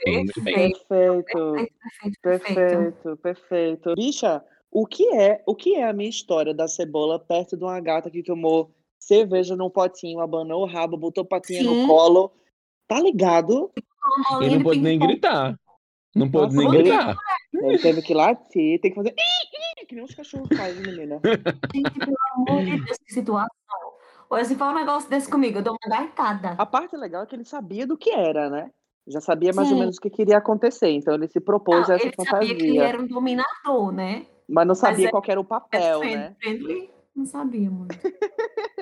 [0.07, 0.71] Muito bem.
[0.71, 1.53] Perfeito.
[1.53, 2.55] Perfeito, perfeito, perfeito.
[2.55, 3.93] Perfeito, perfeito.
[3.95, 7.79] Bicha, o que é, o que é a minha história da cebola perto de uma
[7.79, 8.73] gata que tomou
[9.09, 11.87] cerveja num potinho, abanou o rabo, botou patinha no Sim.
[11.87, 12.31] colo?
[12.87, 13.71] Tá ligado?
[14.41, 15.59] Ele não pôde nem gritar.
[16.15, 17.15] Não pôde nem gritar.
[17.53, 21.21] Ele teve que latir, tem que fazer "Ih, ih", que nem os cachorros fazem, menina.
[21.75, 23.49] Gente, pelo amor de Deus, que situação.
[24.29, 26.55] Olha, se for um negócio desse comigo, eu dou uma gaitada.
[26.57, 28.71] A parte legal é que ele sabia do que era, né?
[29.07, 29.81] Já sabia mais ou Sim.
[29.81, 32.63] menos o que queria acontecer, então ele se propôs Não, a essa ele sabia que
[32.63, 32.83] ele fantasia.
[32.83, 34.25] era um dominador, né?
[34.49, 36.35] Mas não sabia é- qual que era o papel, Friend- né?
[36.39, 37.91] friendly, não sabia muito.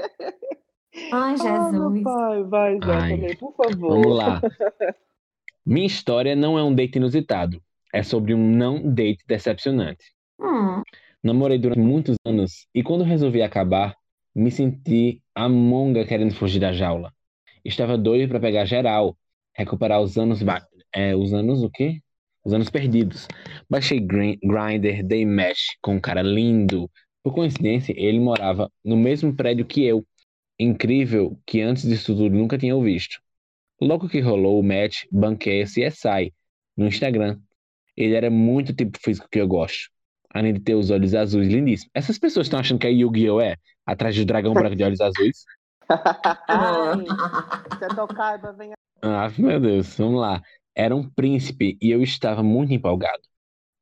[1.11, 2.03] Ai, Ah, meu Jesus.
[2.03, 3.09] pai, vai, Zé, Ai.
[3.09, 3.89] também, por favor.
[3.89, 4.41] Vamos lá.
[5.65, 7.61] Minha história não é um date inusitado.
[7.93, 10.03] É sobre um não date decepcionante.
[10.39, 10.81] Hum,
[11.23, 13.95] Namorei durante muitos anos e quando resolvi acabar,
[14.35, 17.13] me senti a monga querendo fugir da jaula.
[17.63, 19.15] Estava doido para pegar geral,
[19.55, 22.01] recuperar os anos, ba- é, os anos o quê?
[22.43, 23.27] Os anos perdidos.
[23.69, 26.89] Baixei Grin- Grindr, dei match com um cara lindo.
[27.23, 30.05] Por coincidência, ele morava no mesmo prédio que eu.
[30.59, 33.19] Incrível que antes disso tudo nunca tinha o visto.
[33.81, 36.33] Logo que rolou o match, banquei CSI
[36.77, 37.39] no Instagram.
[37.97, 39.89] Ele era muito tipo físico que eu gosto.
[40.29, 41.91] Além de ter os olhos azuis lindíssimos.
[41.93, 43.41] Essas pessoas estão achando que é Yu-Gi-Oh!
[43.41, 43.55] é?
[43.85, 45.43] Atrás do dragão branco de olhos azuis.
[46.47, 47.05] Ai,
[47.81, 50.41] é vem Ah, meu Deus, vamos lá.
[50.75, 53.21] Era um príncipe e eu estava muito empolgado,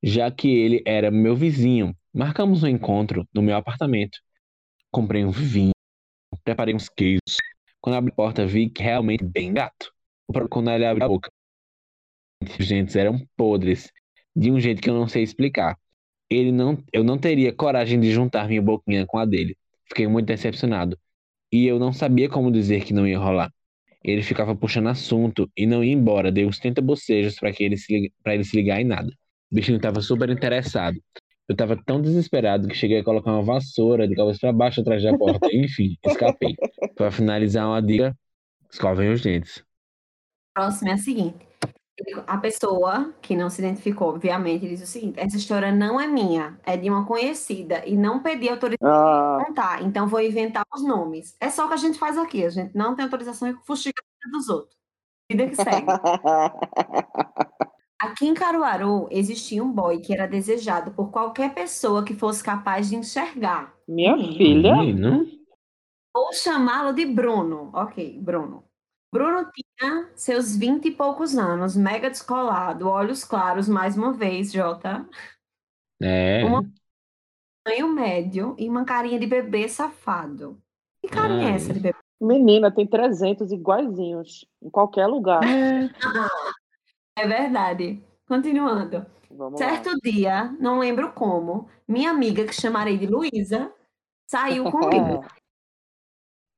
[0.03, 1.95] já que ele era meu vizinho.
[2.13, 4.17] Marcamos um encontro no meu apartamento.
[4.91, 5.71] Comprei um vinho,
[6.43, 7.37] preparei uns queijos.
[7.79, 9.91] Quando abri a porta, vi que realmente bem gato.
[10.49, 11.31] Quando ele abriu a boca,
[12.59, 13.91] os dentes eram podres,
[14.35, 15.77] de um jeito que eu não sei explicar.
[16.29, 19.57] Ele não, eu não teria coragem de juntar minha boquinha com a dele.
[19.85, 20.97] Fiquei muito decepcionado.
[21.51, 23.51] E eu não sabia como dizer que não ia rolar.
[24.03, 26.31] Ele ficava puxando assunto e não ia embora.
[26.31, 29.11] Dei uns 30 bocejos para ele, se ele se ligar em nada.
[29.51, 30.97] O bichinho estava super interessado.
[31.51, 35.03] Eu estava tão desesperado que cheguei a colocar uma vassoura de cabeça para baixo atrás
[35.03, 35.49] da porta.
[35.51, 36.55] Enfim, escapei.
[36.95, 38.17] Para finalizar, uma dica:
[38.71, 39.61] escovem os dentes.
[40.53, 41.45] Próximo é a seguinte.
[42.25, 46.57] A pessoa que não se identificou, obviamente, diz o seguinte: essa história não é minha,
[46.65, 50.81] é de uma conhecida e não pedi autorização Ah, para contar, então vou inventar os
[50.81, 51.35] nomes.
[51.37, 54.01] É só o que a gente faz aqui, a gente não tem autorização de fuxicar
[54.05, 54.77] a vida dos outros.
[55.29, 55.85] Vida que segue.
[58.01, 62.89] Aqui em Caruaru existia um boy que era desejado por qualquer pessoa que fosse capaz
[62.89, 63.75] de enxergar.
[63.87, 64.37] Minha Menino.
[64.37, 64.75] filha.
[64.75, 65.25] Menino?
[66.13, 67.69] Vou chamá-lo de Bruno.
[67.73, 68.63] Ok, Bruno.
[69.13, 75.07] Bruno tinha seus vinte e poucos anos, mega descolado, olhos claros, mais uma vez, Jota.
[76.01, 76.43] É.
[76.45, 76.63] Uma-
[77.63, 80.59] Tamanho médio e uma carinha de bebê safado.
[80.99, 81.55] Que carinha é Ai.
[81.55, 81.97] essa de bebê?
[82.19, 84.45] Menina, tem 300 iguaizinhos.
[84.63, 85.41] Em qualquer lugar.
[87.17, 88.03] É verdade.
[88.27, 89.05] Continuando.
[89.29, 89.95] Vamos Certo lá.
[90.03, 93.73] dia, não lembro como, minha amiga, que chamarei de Luísa,
[94.29, 95.23] saiu comigo.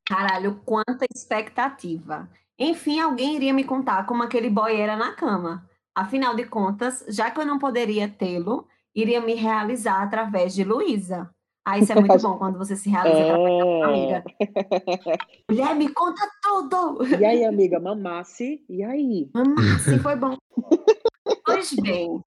[0.05, 2.29] Caralho, quanta expectativa.
[2.59, 5.67] Enfim, alguém iria me contar como aquele boy era na cama.
[5.95, 11.32] Afinal de contas, já que eu não poderia tê-lo, iria me realizar através de Luísa.
[11.65, 13.83] Ah, isso é muito bom quando você se realiza É.
[13.83, 14.23] amiga.
[15.49, 17.05] Mulher, me conta tudo!
[17.19, 18.63] E aí, amiga, mamasse?
[18.69, 19.29] E aí?
[19.33, 20.37] Mamá, sim, foi bom.
[21.45, 22.21] Pois bem,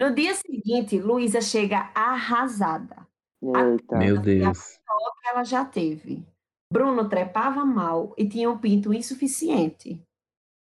[0.00, 3.06] no dia seguinte, Luísa chega arrasada.
[3.42, 3.96] Eita.
[3.96, 4.78] Meu Deus.
[5.22, 6.24] que ela já teve.
[6.72, 10.00] Bruno trepava mal e tinha um pinto insuficiente.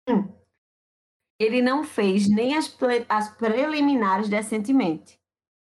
[0.09, 0.27] Hum.
[1.39, 5.17] Ele não fez nem as, ple- as preliminares decentemente.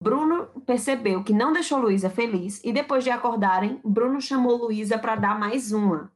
[0.01, 5.15] Bruno percebeu que não deixou Luísa feliz e depois de acordarem, Bruno chamou Luísa para
[5.15, 6.11] dar mais uma.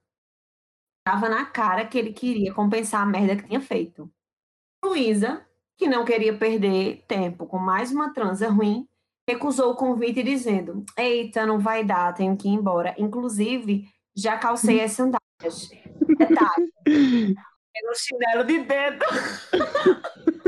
[1.05, 4.11] Tava na cara que ele queria compensar a merda que tinha feito.
[4.83, 5.45] Luísa,
[5.77, 8.87] que não queria perder tempo com mais uma transa ruim,
[9.29, 12.95] recusou o convite dizendo: Eita, não vai dar, tenho que ir embora.
[12.97, 15.69] Inclusive, já calcei as sandálias.
[16.17, 17.35] Detalhe.
[17.83, 19.05] No chinelo de dedo.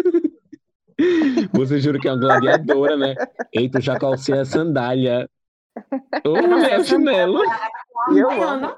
[1.53, 3.15] Você jura que é uma gladiadora, né?
[3.53, 5.29] Eita, eu já calcei a sandália.
[6.25, 7.41] Ô, mulher, chinelo.
[8.11, 8.75] E eu amo.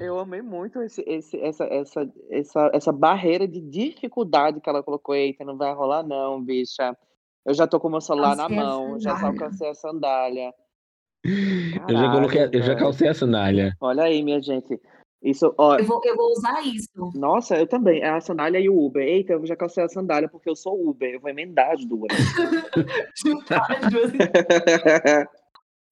[0.00, 5.14] Eu amei muito esse, esse, essa, essa, essa, essa barreira de dificuldade que ela colocou.
[5.14, 6.96] Eita, não vai rolar, não, bicha.
[7.44, 10.52] Eu já tô com o meu celular na Calcei mão, já alcancei a sandália.
[11.24, 13.76] Eu já coloquei, eu já calcei a sandália.
[13.80, 14.80] Olha aí, minha gente.
[15.22, 16.88] Isso, ó, Eu vou, eu vou usar isso.
[17.14, 18.00] nossa, eu também.
[18.00, 19.02] É a sandália e o Uber.
[19.06, 21.14] Eita, eu já calcei a sandália porque eu sou Uber.
[21.14, 22.08] Eu vou emendar as duas.
[23.24, 24.10] Juntar as duas.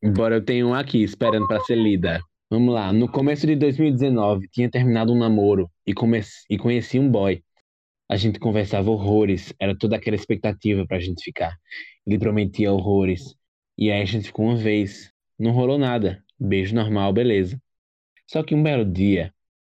[0.02, 2.20] Embora eu tenha um aqui esperando para ser lida.
[2.50, 2.92] Vamos lá.
[2.92, 7.40] No começo de 2019, tinha terminado um namoro e, come e conheci um boy.
[8.10, 11.54] A gente conversava horrores, era toda aquela expectativa pra gente ficar.
[12.04, 13.36] Ele prometia horrores.
[13.78, 15.12] E aí a gente ficou uma vez.
[15.38, 16.20] Não rolou nada.
[16.36, 17.56] Beijo normal, beleza.
[18.30, 19.34] Só que um belo dia,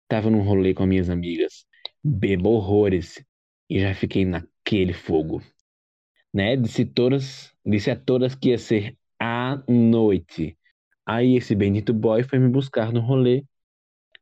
[0.09, 1.65] tava num rolê com as minhas amigas.
[2.03, 3.25] Bebo horrores.
[3.69, 5.41] E já fiquei naquele fogo.
[6.35, 6.57] Né?
[6.57, 10.59] Disse, todas, disse a todas que ia ser à noite.
[11.07, 13.45] Aí esse bendito boy foi me buscar no rolê,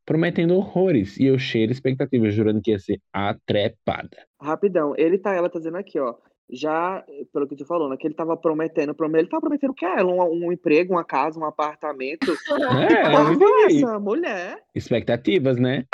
[0.04, 1.18] prometendo horrores.
[1.18, 4.26] E eu cheio de expectativas, jurando que ia ser a trepada.
[4.38, 6.14] Rapidão, ele tá, ela tá dizendo aqui, ó.
[6.50, 7.96] Já, pelo que tu falou, né?
[7.96, 10.10] Que ele tava prometendo, prometendo, ele tava prometendo o que ela?
[10.10, 12.26] Um, um emprego, uma casa, um apartamento.
[12.88, 13.76] É, vai.
[13.76, 14.62] essa mulher?
[14.74, 15.84] Expectativas, né?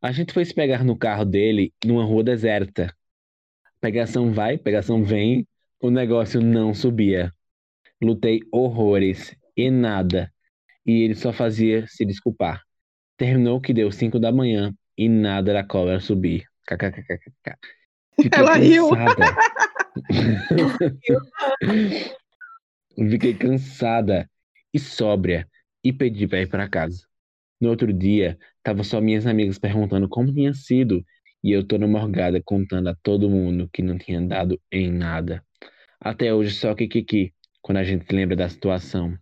[0.00, 2.94] A gente foi se pegar no carro dele numa rua deserta.
[3.80, 5.46] Pegação vai, pegação vem,
[5.80, 7.32] o negócio não subia.
[8.00, 10.32] Lutei horrores e nada.
[10.86, 12.62] E ele só fazia se desculpar.
[13.16, 16.44] Terminou que deu 5 da manhã e nada da cobra subir.
[16.66, 17.56] KKKKK.
[18.32, 18.90] Ela riu.
[22.94, 24.30] Fiquei cansada
[24.72, 25.48] e sóbria
[25.84, 27.06] e pedi pra ir pra casa.
[27.60, 31.04] No outro dia, tava só minhas amigas perguntando como tinha sido
[31.42, 35.44] e eu toda morgada contando a todo mundo que não tinha dado em nada.
[36.00, 37.32] Até hoje só Kikiki.
[37.60, 39.16] quando a gente lembra da situação.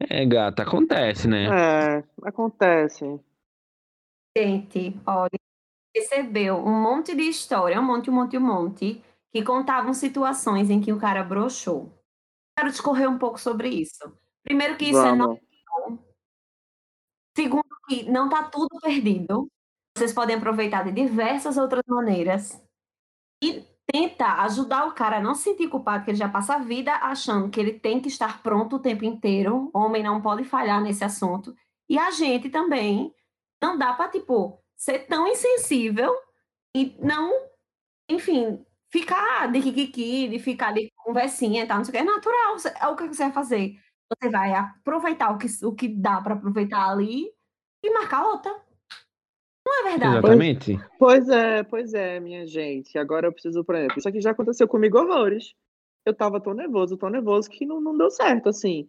[0.00, 1.46] É, gata, acontece, né?
[1.46, 3.04] É, acontece.
[4.36, 5.38] Gente, olha,
[5.94, 9.02] recebeu um monte de história, um monte, um monte, um monte,
[9.34, 11.92] que contavam situações em que o cara broxou.
[12.56, 14.16] Quero discorrer um pouco sobre isso.
[14.44, 15.40] Primeiro que isso é Vamos.
[15.76, 15.98] normal.
[17.36, 19.50] Segundo que não tá tudo perdido.
[19.96, 22.62] Vocês podem aproveitar de diversas outras maneiras.
[23.42, 26.58] E tenta ajudar o cara a não se sentir culpado, que ele já passa a
[26.58, 29.68] vida achando que ele tem que estar pronto o tempo inteiro.
[29.74, 31.56] Homem não pode falhar nesse assunto.
[31.88, 33.12] E a gente também
[33.60, 36.14] não dá para tipo ser tão insensível
[36.76, 37.32] e não,
[38.08, 38.64] enfim,
[38.94, 41.98] ficar de kikiki, de ficar ali com conversinha e tal, não sei o que.
[41.98, 42.56] É natural.
[42.80, 43.76] É o que você vai fazer.
[44.08, 47.28] Você vai aproveitar o que, o que dá para aproveitar ali
[47.82, 48.52] e marcar outra.
[49.66, 50.18] Não é verdade?
[50.18, 50.78] Exatamente.
[50.98, 52.96] Pois é, pois é, minha gente.
[52.96, 55.54] Agora eu preciso, por exemplo, isso aqui já aconteceu comigo horrores.
[56.06, 58.88] Eu tava tão nervoso, tão nervoso que não, não deu certo, assim.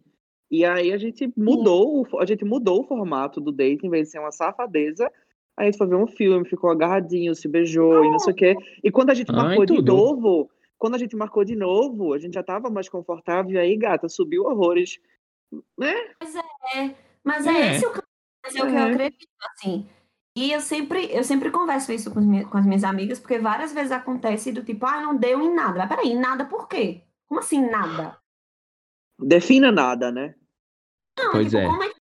[0.50, 4.06] E aí a gente mudou, fo- a gente mudou o formato do date, em vez
[4.06, 5.10] de ser uma safadeza,
[5.56, 8.56] a gente foi ver um filme, ficou agarradinho, se beijou e não sei o quê.
[8.84, 9.92] E quando a gente Ai, marcou de tudo.
[9.96, 13.76] novo, quando a gente marcou de novo, a gente já tava mais confortável, e aí,
[13.76, 14.98] gata, subiu horrores.
[15.78, 15.94] Né?
[17.24, 17.70] Mas é, É.
[17.76, 18.06] esse o caminho,
[18.44, 18.90] mas é o que eu É.
[18.92, 19.86] acredito, assim.
[20.36, 23.38] E eu sempre, eu sempre converso isso com, as minhas- com as minhas amigas, porque
[23.38, 25.78] várias vezes acontece do tipo, ah, não deu em nada.
[25.78, 27.00] Mas peraí, nada por quê?
[27.26, 28.18] Como assim nada?
[29.18, 30.34] Defina nada, né?
[31.18, 31.66] Não, Pois tipo, é.
[31.66, 31.96] como é que?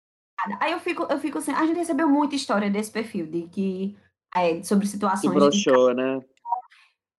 [0.60, 3.96] Aí eu fico, eu fico assim, a gente recebeu muita história desse perfil, de que,
[4.36, 6.22] é, sobre situações de broxou, né?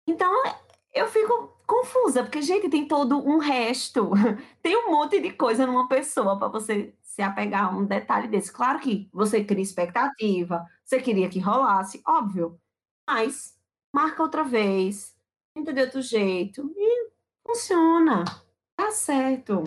[0.07, 0.33] Então,
[0.93, 4.11] eu fico confusa, porque, gente, tem todo um resto.
[4.63, 8.53] Tem um monte de coisa numa pessoa para você se apegar a um detalhe desse.
[8.53, 12.59] Claro que você cria expectativa, você queria que rolasse, óbvio.
[13.09, 13.57] Mas
[13.95, 15.15] marca outra vez,
[15.55, 17.11] tenta de outro jeito e
[17.47, 18.25] funciona.
[18.77, 19.63] Tá certo.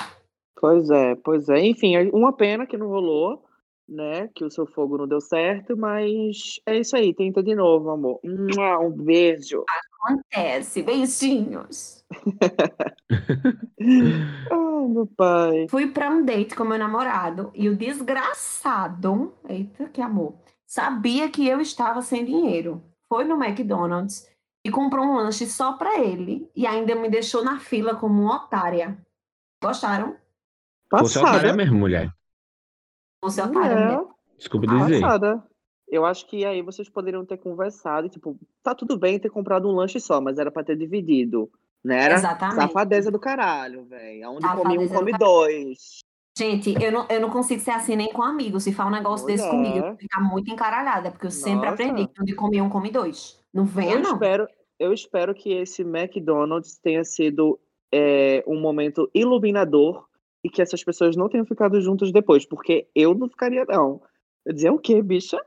[0.60, 1.60] Pois é, pois é.
[1.66, 3.47] Enfim, é uma pena que não rolou,
[3.88, 4.27] né?
[4.35, 7.13] Que o seu fogo não deu certo, mas é isso aí.
[7.13, 8.19] Tenta de novo, amor.
[8.23, 9.63] Um beijo.
[10.01, 10.83] Acontece.
[10.83, 12.03] Beijinhos.
[13.79, 15.67] Ai, meu pai.
[15.69, 20.35] Fui para um date com meu namorado e o desgraçado, eita que amor,
[20.65, 22.83] sabia que eu estava sem dinheiro.
[23.09, 24.29] Foi no McDonald's
[24.65, 28.35] e comprou um lanche só para ele e ainda me deixou na fila como uma
[28.35, 28.97] otária.
[29.63, 30.15] Gostaram?
[30.91, 31.57] Você é otária Passada.
[31.57, 32.16] mesmo, mulher.
[33.22, 34.07] Você é otária, É, mulher.
[34.38, 35.01] Desculpa dizer.
[35.01, 35.43] passada.
[35.89, 39.70] Eu acho que aí vocês poderiam ter conversado, e, tipo, tá tudo bem ter comprado
[39.70, 41.49] um lanche só, mas era pra ter dividido.
[41.84, 42.03] Né?
[42.03, 42.55] Era Exatamente.
[42.55, 44.32] safadeza do caralho, velho.
[44.32, 45.18] Onde come um, do come caralho.
[45.32, 45.99] dois.
[46.38, 48.63] Gente, eu não, eu não consigo ser assim nem com amigos.
[48.63, 49.51] Se fala um negócio Pois desse é.
[49.51, 51.84] comigo, eu vou ficar muito encaralhada, porque eu sempre Nossa.
[51.84, 53.39] aprendi que onde come um, come dois.
[53.53, 54.13] Não venha, Eu não.
[54.13, 54.47] espero,
[54.78, 57.57] eu espero que esse McDonald's tenha sido
[57.93, 60.07] é, um momento iluminador
[60.48, 64.02] e que essas pessoas não tenham ficado juntas depois, porque eu não ficaria, não.
[64.45, 65.39] Eu dizia, o quê, bicha?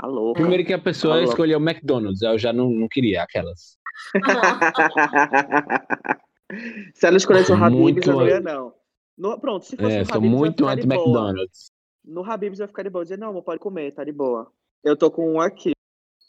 [0.00, 0.40] Louca.
[0.40, 1.24] Primeiro que a pessoa Alô.
[1.24, 3.78] escolheu o McDonald's, eu já não, não queria aquelas.
[6.94, 8.74] Se ela escolhesse o Habib's, Muito eu não ia, não.
[9.16, 11.70] No- pronto, se fosse É, sou Habib's, eu ia muito anti-McDonald's.
[12.04, 13.04] No Habib's vai ficar de boa.
[13.04, 14.50] Dizer, não, pode comer, tá de boa.
[14.82, 15.72] Eu tô com um aqui.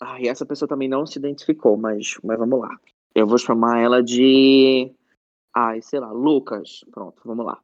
[0.01, 2.69] Ai, essa pessoa também não se identificou, mas, mas vamos lá.
[3.15, 4.93] Eu vou chamar ela de.
[5.55, 6.83] Ai, sei lá, Lucas.
[6.91, 7.59] Pronto, vamos lá.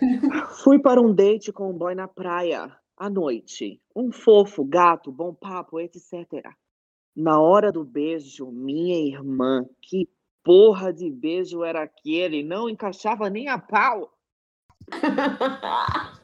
[0.62, 3.80] Fui para um date com um boy na praia, à noite.
[3.94, 6.52] Um fofo, gato, bom papo, etc.
[7.14, 10.08] Na hora do beijo, minha irmã, que
[10.44, 12.42] porra de beijo era aquele?
[12.42, 14.12] Não encaixava nem a pau.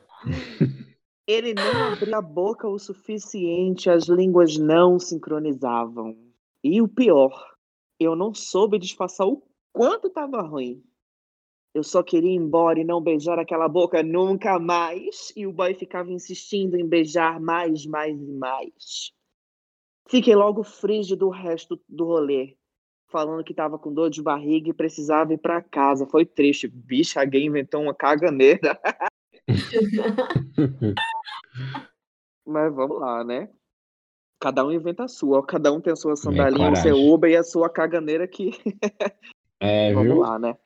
[1.26, 6.16] Ele não abria a boca o suficiente, as línguas não sincronizavam.
[6.62, 7.54] E o pior,
[7.98, 10.82] eu não soube disfarçar o quanto estava ruim.
[11.74, 15.32] Eu só queria ir embora e não beijar aquela boca nunca mais.
[15.36, 19.12] E o boy ficava insistindo em beijar mais, mais e mais.
[20.08, 22.56] Fiquei logo frígido o resto do rolê,
[23.08, 26.06] falando que estava com dor de barriga e precisava ir para casa.
[26.06, 26.68] Foi triste.
[26.68, 28.78] Bicha, alguém inventou uma caganeira.
[32.46, 33.50] Mas vamos lá, né?
[34.38, 36.96] Cada um inventa a sua, cada um tem a sua sandalinha, o seu.
[36.96, 38.52] Uber e a sua caganeira que.
[39.58, 40.20] É, Vamos viu?
[40.20, 40.56] lá, né?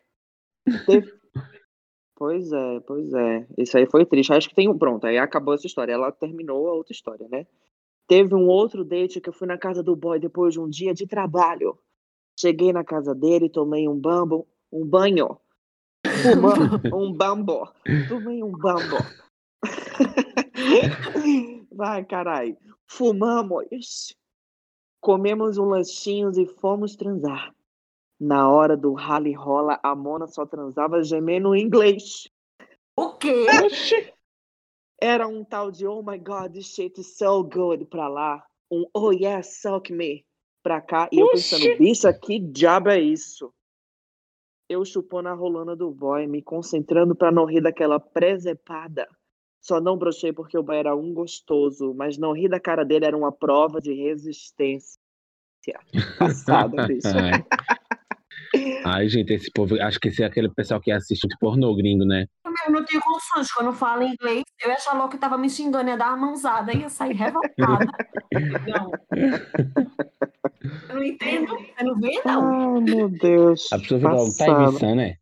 [2.18, 3.46] Pois é, pois é.
[3.56, 4.32] Isso aí foi triste.
[4.32, 4.76] Acho que tem um.
[4.76, 5.92] Pronto, aí acabou essa história.
[5.92, 7.46] Ela terminou a outra história, né?
[8.08, 10.92] Teve um outro date que eu fui na casa do boy depois de um dia
[10.92, 11.78] de trabalho.
[12.38, 15.38] Cheguei na casa dele, tomei um bambo, um banho.
[16.22, 16.54] Fuma,
[16.92, 17.72] um bambo.
[18.08, 18.96] Tomei um bambo.
[21.70, 22.56] Vai, carai.
[22.84, 24.16] Fumamos.
[25.00, 27.54] Comemos um lanchinho e fomos transar.
[28.20, 32.28] Na hora do rally rola, a Mona só transava gemendo em inglês.
[32.96, 33.46] O quê?
[35.00, 38.44] Era um tal de Oh my God, this shit is so good pra lá.
[38.70, 40.26] Um Oh yeah, suck me
[40.64, 41.08] pra cá.
[41.12, 41.78] E eu pensando, Oxi.
[41.78, 43.54] bicha, que diabo é isso?
[44.68, 49.08] Eu chupando a rolona do boy, me concentrando pra não rir daquela presepada.
[49.60, 53.06] Só não brochei porque o boy era um gostoso, mas não rir da cara dele
[53.06, 54.98] era uma prova de resistência.
[56.18, 57.08] Passada, bicho.
[58.84, 59.08] Ai.
[59.08, 62.26] Gente, esse povo, acho que esse é aquele pessoal que assiste de pornô gringo, né?
[62.66, 63.52] Eu não tenho condições.
[63.52, 66.26] Quando eu falo inglês, eu ia achar logo que tava me xingando, ia dar uma
[66.26, 67.86] mãozada, ia sair revoltada.
[68.66, 68.90] Não.
[70.88, 71.56] Eu não entendo.
[71.56, 72.76] Você não vê, não.
[72.76, 73.72] Ai, meu Deus.
[73.72, 75.16] A pessoa fica logo, tá emissão, né?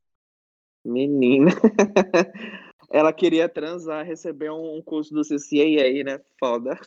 [0.85, 1.51] Menina.
[2.91, 6.21] Ela queria transar, receber um, um curso do CCAA, né?
[6.39, 6.79] Foda.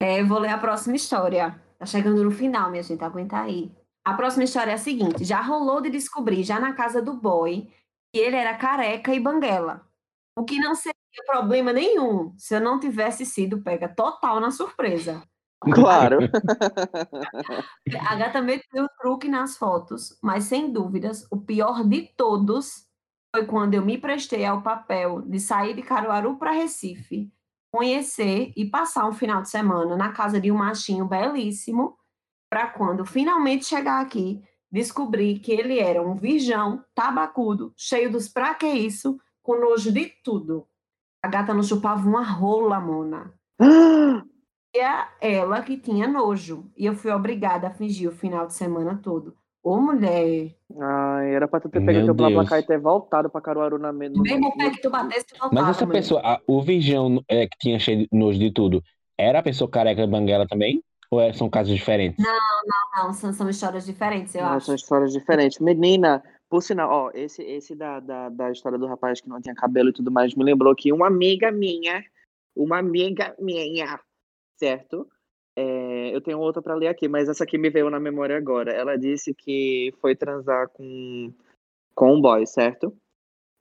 [0.00, 1.60] É, eu vou ler a próxima história.
[1.78, 3.70] Tá chegando no final, minha gente, aguenta aí.
[4.04, 7.68] A próxima história é a seguinte: já rolou de descobrir, já na casa do boy,
[8.12, 9.86] que ele era careca e banguela.
[10.36, 10.94] O que não seria
[11.26, 15.22] problema nenhum se eu não tivesse sido pega total na surpresa.
[15.60, 16.18] Claro.
[18.08, 22.86] A gata meteu o truque nas fotos, mas sem dúvidas, o pior de todos
[23.34, 27.30] foi quando eu me prestei ao papel de sair de Caruaru para Recife,
[27.72, 31.96] conhecer e passar um final de semana na casa de um machinho belíssimo,
[32.50, 38.54] para quando finalmente chegar aqui, descobrir que ele era um virgão, tabacudo, cheio dos pra
[38.54, 40.66] que isso, com nojo de tudo.
[41.22, 43.32] A gata não chupava uma rola, Mona.
[44.72, 46.70] E é ela que tinha nojo.
[46.76, 49.34] E eu fui obrigada a fingir o final de semana todo.
[49.64, 52.14] Ô, mulher, Ai, era pra tu ter pegado teu.
[52.14, 54.22] Blablacar e ter voltado pra Caruaru na mesma.
[54.22, 55.98] mesmo o pé que tu batesse, tu voltava, Mas essa mulher.
[55.98, 58.80] pessoa, a- o virgão é, que tinha cheio de nojo de tudo,
[59.18, 60.80] era a pessoa careca e banguela também?
[61.10, 62.24] Ou é- são casos diferentes?
[62.24, 64.66] Não, são, são histórias diferentes, eu Não, acho.
[64.66, 65.58] são histórias diferentes.
[65.58, 69.54] Menina, por sinal, ó, esse, esse da, da, da história do rapaz que não tinha
[69.54, 72.04] cabelo e tudo mais me lembrou que uma amiga minha,
[72.54, 73.98] uma amiga minha,
[74.56, 75.08] certo?
[75.56, 78.72] É, eu tenho outra pra ler aqui, mas essa aqui me veio na memória agora.
[78.72, 81.32] Ela disse que foi transar com,
[81.94, 82.96] com um boy, certo?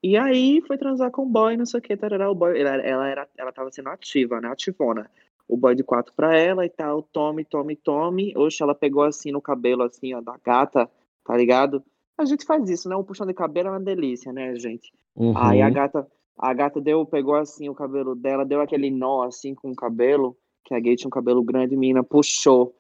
[0.02, 2.76] E aí foi transar com um boy, não sei o que, tarará, o boy, ela,
[2.78, 4.48] ela, era, ela tava sendo ativa, né?
[4.50, 5.10] Ativona.
[5.50, 8.38] O boy de quatro pra ela e tal, tome, tome, tome.
[8.38, 10.88] Oxe, ela pegou assim no cabelo, assim, ó, da gata,
[11.26, 11.84] tá ligado?
[12.16, 12.96] A gente faz isso, né?
[12.96, 14.94] Um puxão de cabelo é uma delícia, né, gente?
[15.16, 15.34] Uhum.
[15.36, 19.56] Aí a gata, a gata deu, pegou assim o cabelo dela, deu aquele nó assim
[19.56, 22.76] com o cabelo, que a gay tinha um cabelo grande, menina, puxou.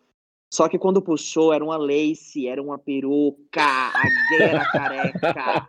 [0.54, 5.68] Só que quando puxou, era uma lace, era uma peruca, a gay era careca.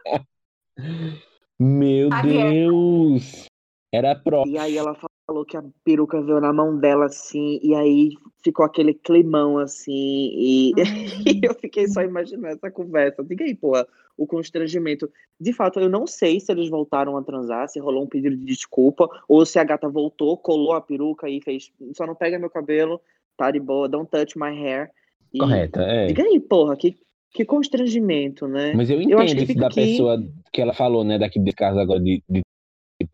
[1.58, 2.22] Meu A.
[2.22, 3.46] Deus!
[3.92, 4.44] Era pró.
[4.46, 4.94] E aí ela
[5.30, 8.10] falou que a peruca veio na mão dela assim, e aí
[8.42, 9.92] ficou aquele climão assim,
[10.34, 10.74] e, e
[11.46, 13.22] eu fiquei só imaginando essa conversa.
[13.22, 13.86] Diga aí, porra,
[14.18, 15.08] o constrangimento.
[15.40, 18.44] De fato, eu não sei se eles voltaram a transar, se rolou um pedido de
[18.44, 21.70] desculpa, ou se a gata voltou, colou a peruca e fez.
[21.96, 23.00] Só não pega meu cabelo,
[23.36, 24.90] tá de boa, don't touch my hair.
[25.32, 26.06] E, Correta, é.
[26.08, 26.96] Diga aí, porra, que,
[27.32, 28.72] que constrangimento, né?
[28.74, 30.18] Mas eu Eu entendo acho que isso da aqui- pessoa
[30.52, 32.42] que ela falou, né, daqui de casa agora, de, de,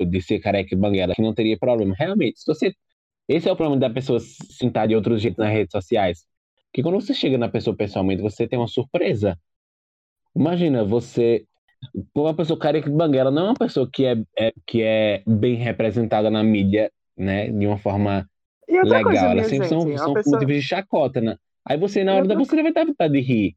[0.05, 1.95] de ser careca e banguela, que não teria problema.
[1.99, 2.75] Realmente, se você.
[3.29, 6.25] Esse é o problema da pessoa se sentar de outro jeito nas redes sociais.
[6.67, 9.39] Porque quando você chega na pessoa pessoalmente, você tem uma surpresa.
[10.35, 11.45] Imagina, você.
[12.15, 15.55] Uma pessoa careca e banguela não é uma pessoa que é, é- que é bem
[15.57, 18.29] representada na mídia, né, de uma forma
[18.69, 19.03] legal.
[19.05, 20.45] coisa, Elas sempre são, são pessoa...
[20.45, 21.37] de chacota, né?
[21.65, 23.57] Aí você, na hora da você vai vontade de rir.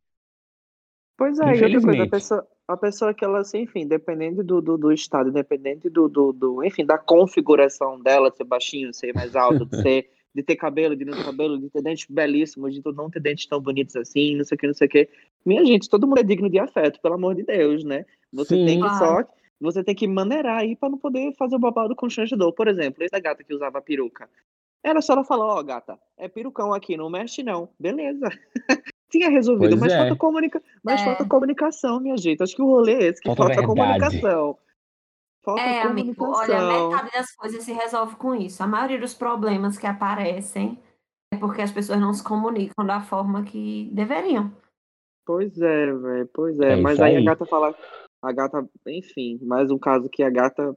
[1.18, 4.62] Pois é, e outra coisa, a pessoa, a pessoa que ela, assim, enfim, dependendo do,
[4.62, 8.96] do, do estado, dependente do, do, do, enfim, da configuração dela, de ser baixinho, de
[8.96, 12.06] ser mais alto, de ser, de ter cabelo, de não ter cabelo, de ter dentes
[12.08, 14.90] belíssimos, de não ter dentes tão bonitos assim, não sei o que, não sei o
[14.90, 15.10] que.
[15.44, 18.06] Minha gente, todo mundo é digno de afeto, pelo amor de Deus, né?
[18.32, 18.66] Você Sim.
[18.68, 19.24] tem que só,
[19.60, 22.54] você tem que maneirar aí pra não poder fazer o babado constrangedor.
[22.54, 24.30] Por exemplo, essa gata que usava peruca.
[24.84, 27.68] Era só ela falar, ó, gata, é perucão aqui, não mexe não.
[27.80, 28.30] Beleza.
[29.10, 29.98] Tinha resolvido, Pois mas, é.
[29.98, 30.64] falta comunica...
[30.84, 31.06] mas É.
[31.06, 32.44] falta comunicação, minha gente.
[32.44, 34.58] Acho que o rolê é esse, que Falta falta, comunicação.
[35.44, 36.90] Falta É, amigo, olha, comunicação.
[36.92, 38.62] metade das coisas se resolve com isso.
[38.62, 40.78] A maioria dos problemas que aparecem
[41.34, 44.52] é porque as pessoas não se comunicam da forma que deveriam.
[45.26, 46.74] Pois é, velho, pois é.
[46.74, 47.26] É mas isso aí, a aí.
[47.26, 47.76] gata fala.
[48.22, 50.76] A gata, enfim, mais um caso que a gata.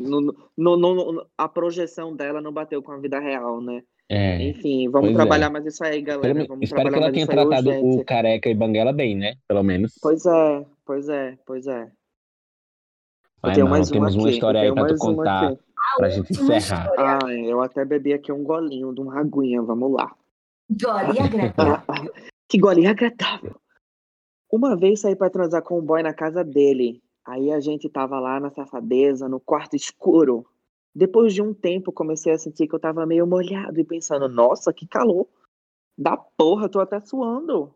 [0.00, 3.82] No, no, no- no- a projeção dela não bateu com a vida real, né?
[4.10, 4.42] É.
[4.50, 5.16] Enfim, vamos Pois é.
[5.16, 6.34] trabalhar mais isso aí, galera.
[6.34, 8.00] Pelo- Vamos espero que trabalhar ela mais tenha aí tratado urgente.
[8.00, 9.34] o careca e banguela bem, né?
[9.48, 9.94] Pelo menos.
[10.02, 11.90] Pois é, pois é, pois é.
[13.42, 14.34] Ai, não, mais uma temos uma aqui.
[14.34, 15.58] história aí pra tu mais uma contar, aqui.
[15.96, 16.90] pra gente encerrar.
[17.24, 20.14] Ai, eu até bebi aqui um golinho de uma aguinha, vamos lá.
[20.70, 22.12] Glória agradável.
[22.48, 23.56] Que golinho agradável.
[24.52, 27.02] Uma vez saí pra transar com um boy na casa dele.
[27.26, 30.44] Aí a gente tava lá na safadeza, no quarto escuro.
[30.94, 34.72] Depois de um tempo, comecei a sentir que eu tava meio molhado e pensando, nossa,
[34.72, 35.26] que calor.
[35.96, 37.74] Da porra, tô até suando.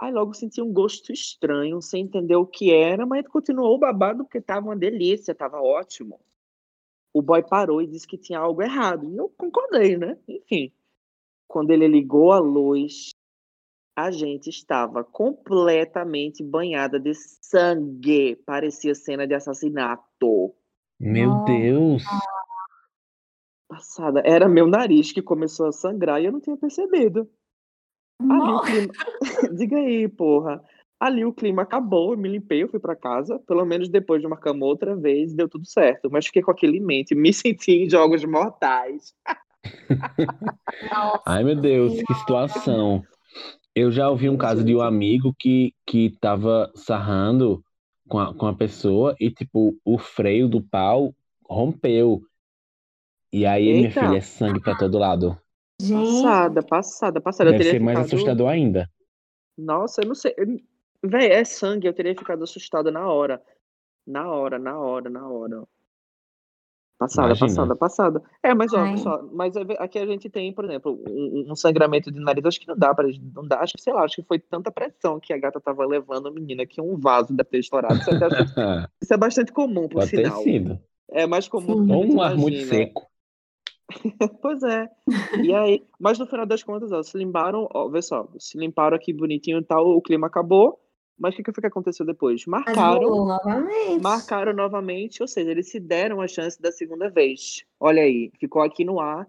[0.00, 4.40] Aí logo senti um gosto estranho, sem entender o que era, mas continuou babado porque
[4.40, 6.18] tava uma delícia, tava ótimo.
[7.12, 9.04] O boy parou e disse que tinha algo errado.
[9.12, 10.16] E eu concordei, né?
[10.26, 10.72] Enfim.
[11.46, 13.10] Quando ele ligou a luz,
[13.94, 18.36] a gente estava completamente banhada de sangue.
[18.46, 20.54] Parecia cena de assassinato.
[21.00, 21.44] Meu Nossa.
[21.46, 22.04] Deus.
[23.66, 24.22] Passada.
[24.24, 27.26] Era meu nariz que começou a sangrar e eu não tinha percebido.
[28.20, 28.92] Ali o clima...
[29.56, 30.62] Diga aí, porra.
[31.00, 33.38] Ali o clima acabou, eu me limpei, eu fui pra casa.
[33.46, 36.10] Pelo menos depois de marcamos outra vez, deu tudo certo.
[36.10, 39.14] Mas fiquei com aquele em mente, me senti em jogos mortais.
[41.26, 43.02] Ai, meu Deus, que situação.
[43.74, 47.64] Eu já ouvi um caso de um amigo que, que tava sarrando
[48.10, 51.14] com a, com a pessoa e, tipo, o freio do pau
[51.48, 52.20] rompeu.
[53.32, 54.00] E aí, minha Eita.
[54.00, 55.40] filha, é sangue pra todo lado.
[55.80, 57.48] Passada, passada, passada.
[57.50, 58.90] Eu Deve teria ser mais ficado- assustador ainda.
[59.56, 60.34] Nossa, eu não sei.
[61.02, 63.40] Véi, é sangue, eu teria ficado assustada na hora.
[64.06, 65.62] Na hora, na hora, na hora.
[67.00, 67.48] Passada, Imagina.
[67.48, 68.22] passada, passada.
[68.42, 72.12] É, mas ó, só, mas é aqui a gente tem, por exemplo, um, um sangramento
[72.12, 74.28] de nariz, acho que não dá para não dá, acho que sei lá, acho que
[74.28, 77.60] foi tanta pressão que a gata tava levando a menina que um vaso deve ter
[77.60, 77.98] estourado.
[77.98, 78.28] Isso, até-
[79.00, 80.42] isso é bastante comum, por Pode ter sinal.
[80.42, 80.78] sido.
[81.10, 81.90] É mais comum Sim.
[81.90, 83.08] Ou um ar muito seco.
[84.42, 84.86] Pois é.
[85.42, 88.94] E aí, mas no final das contas, ó, se limparam, ó, vê só, se limparam
[88.94, 90.78] aqui bonitinho e tal, o clima acabou.
[91.20, 92.46] Mas o que, que foi que aconteceu depois?
[92.46, 94.00] Marcaram, novamente.
[94.02, 97.62] marcaram novamente, ou seja, eles se deram a chance da segunda vez.
[97.78, 99.28] Olha aí, ficou aqui no ar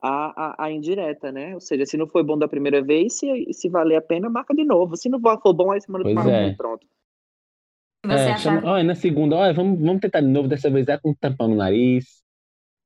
[0.00, 1.52] a, a, a indireta, né?
[1.54, 4.54] Ou seja, se não foi bom da primeira vez, se, se valer a pena, marca
[4.54, 4.96] de novo.
[4.96, 6.54] Se não for bom, aí semana Pois marca é.
[6.54, 6.86] pronto.
[6.86, 8.62] Se você É, chama...
[8.64, 11.48] Olha, na segunda, olha, vamos, vamos tentar de novo, dessa vez é com um tampão
[11.48, 12.22] no nariz.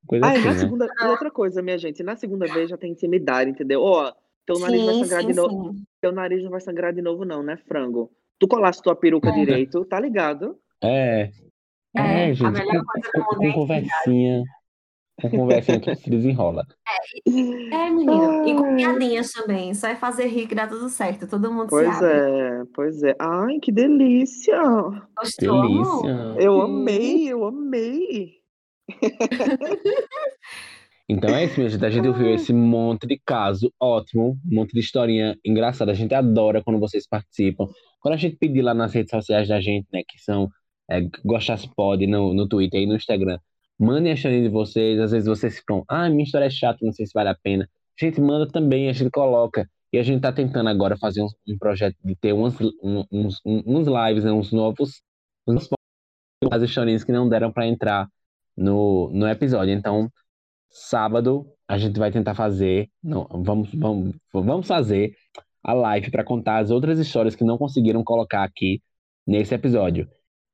[0.05, 0.59] Coisa Ah, e assim, na né?
[0.59, 3.81] segunda, e outra coisa, minha gente, na segunda vez já tem intimidade, entendeu?
[3.81, 4.11] Ó,
[4.45, 5.75] teu nariz vai Sim, sangrar sim, de novo.
[6.01, 8.11] Teu nariz não vai sangrar de novo, não, né, frango?
[8.41, 9.33] Tu colaste tua peruca É.
[9.33, 10.57] direito, tá ligado?
[10.83, 11.29] É.
[11.95, 14.43] É, É, a gente, melhor com, coisa com- com é a conversinha.
[15.21, 16.65] Com conversinha tudo se desenrola.
[17.27, 18.47] É, menino.
[18.47, 19.75] E com piadinhas também.
[19.75, 21.27] Só é fazer rir que dá tudo certo.
[21.27, 22.07] Todo mundo se Pois abre.
[22.09, 23.15] é, pois é.
[23.19, 24.59] Ai, que delícia!
[25.15, 25.61] Gostou?
[25.61, 26.35] Delícia.
[26.39, 28.37] Eu amei, eu amei.
[31.07, 31.85] Então é isso, minha gente.
[31.85, 35.91] A gente ouviu esse monte de caso ótimo, um monte de historinha engraçada.
[35.91, 37.67] A gente adora quando vocês participam.
[38.01, 40.49] Quando a gente pedir lá nas redes sociais da gente, né, que são
[40.89, 43.39] é, Gostasse Pod no, no Twitter e no Instagram,
[43.79, 44.99] mandem a historinha de vocês.
[44.99, 47.69] Às vezes vocês ficam, ah, minha história é chata, não sei se vale a pena.
[48.01, 49.69] A gente manda também, a gente coloca.
[49.93, 53.05] E a gente tá tentando agora fazer um, um projeto de ter uns, um-
[53.45, 55.01] uns lives, né, uns novos,
[55.47, 55.69] uns
[56.51, 58.07] as historinhas que não deram para entrar
[58.57, 59.73] no, no episódio.
[59.73, 60.09] Então,
[60.69, 65.15] sábado a gente vai tentar fazer, não, vamos, vamos, vamos fazer
[65.63, 68.81] a live para contar as outras histórias que não conseguiram colocar aqui
[69.25, 70.09] nesse episódio.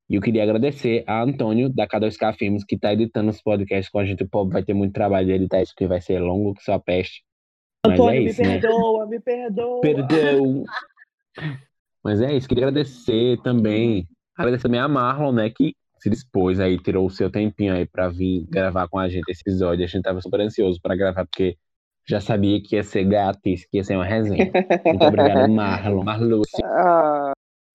[0.10, 3.99] E eu queria agradecer a Antônio da K2K Filmes que está editando os podcasts com
[3.99, 4.24] a gente.
[4.24, 6.80] O povo vai ter muito trabalho de editar isso, porque vai ser longo que só
[6.80, 7.24] peste.
[7.86, 8.60] Mas Antônio, é me isso, né?
[8.60, 9.82] perdoa, me perdoa.
[9.82, 10.64] Perdão.
[12.03, 14.08] Mas é isso, queria agradecer também.
[14.38, 18.08] Agradecer também a Marlon, né, que se dispôs aí, tirou o seu tempinho aí pra
[18.08, 19.84] vir gravar com a gente esse episódio.
[19.84, 21.58] A gente tava super ansioso pra gravar, porque
[22.08, 24.51] já sabia que ia ser grátis, que ia ser uma resenha.
[24.86, 26.03] Muito obrigado, Marlon.
[26.03, 26.62] Marluce.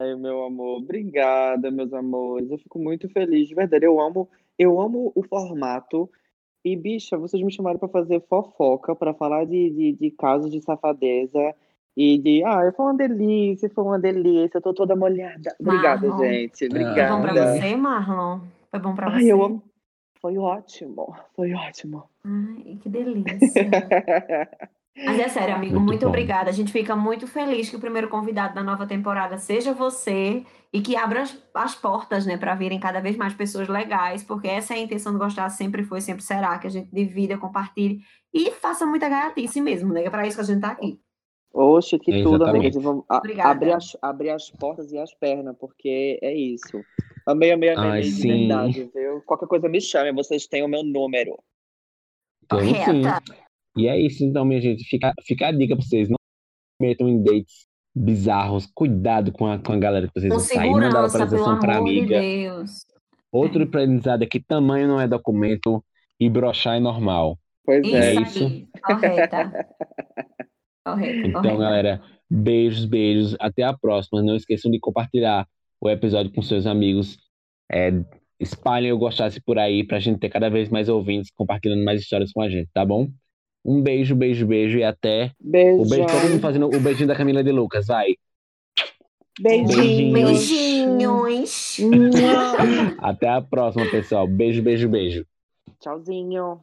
[0.01, 2.51] Ai, meu amor, obrigada, meus amores.
[2.51, 3.85] Eu fico muito feliz, de verdade.
[3.85, 4.29] Eu amo,
[4.59, 6.11] eu amo o formato.
[6.65, 10.61] E, bicha, vocês me chamaram pra fazer fofoca, pra falar de, de, de casos de
[10.63, 11.55] safadeza
[11.97, 15.55] e de, ah, foi uma delícia, foi uma delícia, eu tô toda molhada.
[15.61, 16.25] Obrigada, Marlon.
[16.25, 16.69] gente.
[16.71, 17.57] Foi bom pra Obrigada.
[17.59, 18.41] você, Marlon?
[18.71, 19.33] Foi bom pra Ai, você?
[19.33, 19.63] eu amo.
[20.23, 22.09] Foi ótimo, foi ótimo.
[22.25, 23.69] Ai, que delícia.
[25.05, 26.49] Mas é sério, amigo, Muito muito, obrigada.
[26.49, 30.81] A gente fica muito feliz que o primeiro convidado da nova temporada seja você e
[30.81, 34.75] que abra as, as portas, né, para virem cada vez mais pessoas legais, porque essa
[34.75, 38.01] é a intenção do Gostar, sempre foi, sempre será, que a gente divida, compartilhe
[38.33, 40.05] e faça muita gaiatice mesmo, né?
[40.05, 41.01] É para isso que a gente tá aqui.
[41.53, 42.71] Oxe, que tudo, amiga.
[42.71, 43.51] De Vamos Obrigada.
[43.51, 46.83] abrir, as, abrir as portas e as pernas, porque é isso.
[47.27, 48.49] Amei, amei, amei, Ai, amei de sim.
[48.49, 49.21] verdade, viu?
[49.23, 51.33] Qualquer coisa me chame, vocês têm o meu número.
[51.33, 52.47] Sim.
[52.49, 53.23] Correta.
[53.77, 54.85] E é isso, então, minha gente.
[54.85, 56.09] Fica, fica a dica pra vocês.
[56.09, 56.17] Não
[56.81, 58.67] metam em dates bizarros.
[58.75, 60.71] Cuidado com a, com a galera que vocês vão sair.
[60.71, 62.21] Manda a localização pra de amiga.
[62.21, 62.87] Deus.
[63.31, 65.83] Outro aprendizado é que tamanho não é documento
[66.21, 67.39] e brochar é normal.
[67.65, 68.15] Pois Isso é.
[68.15, 68.45] isso.
[68.45, 68.69] aí.
[68.83, 69.67] Correta.
[70.85, 71.59] Correta, Então, correta.
[71.59, 73.37] galera, Beijos, beijos.
[73.39, 74.23] Até a próxima.
[74.23, 75.47] Não esqueçam de compartilhar
[75.81, 77.19] o episódio com seus amigos.
[77.71, 77.93] É,
[78.41, 82.33] espalhem o gostasse por aí pra gente ter cada vez mais ouvintes compartilhando mais histórias
[82.33, 83.09] com a gente, tá bom?
[83.65, 85.31] Um beijo, beijo, beijo e até.
[85.39, 85.83] Beijo.
[85.83, 88.15] O beijo, todo mundo fazendo o beijinho da Camila de Lucas, vai.
[89.41, 90.13] Beijinho.
[90.15, 91.77] Beijinhos.
[92.99, 94.27] Até a próxima, pessoal.
[94.27, 95.27] Beijo, beijo, beijo.
[95.81, 96.61] Tchauzinho.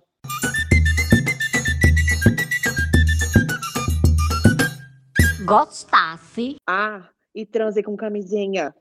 [5.49, 6.57] Gostasse.
[6.67, 8.73] Ah, e transei com camisinha.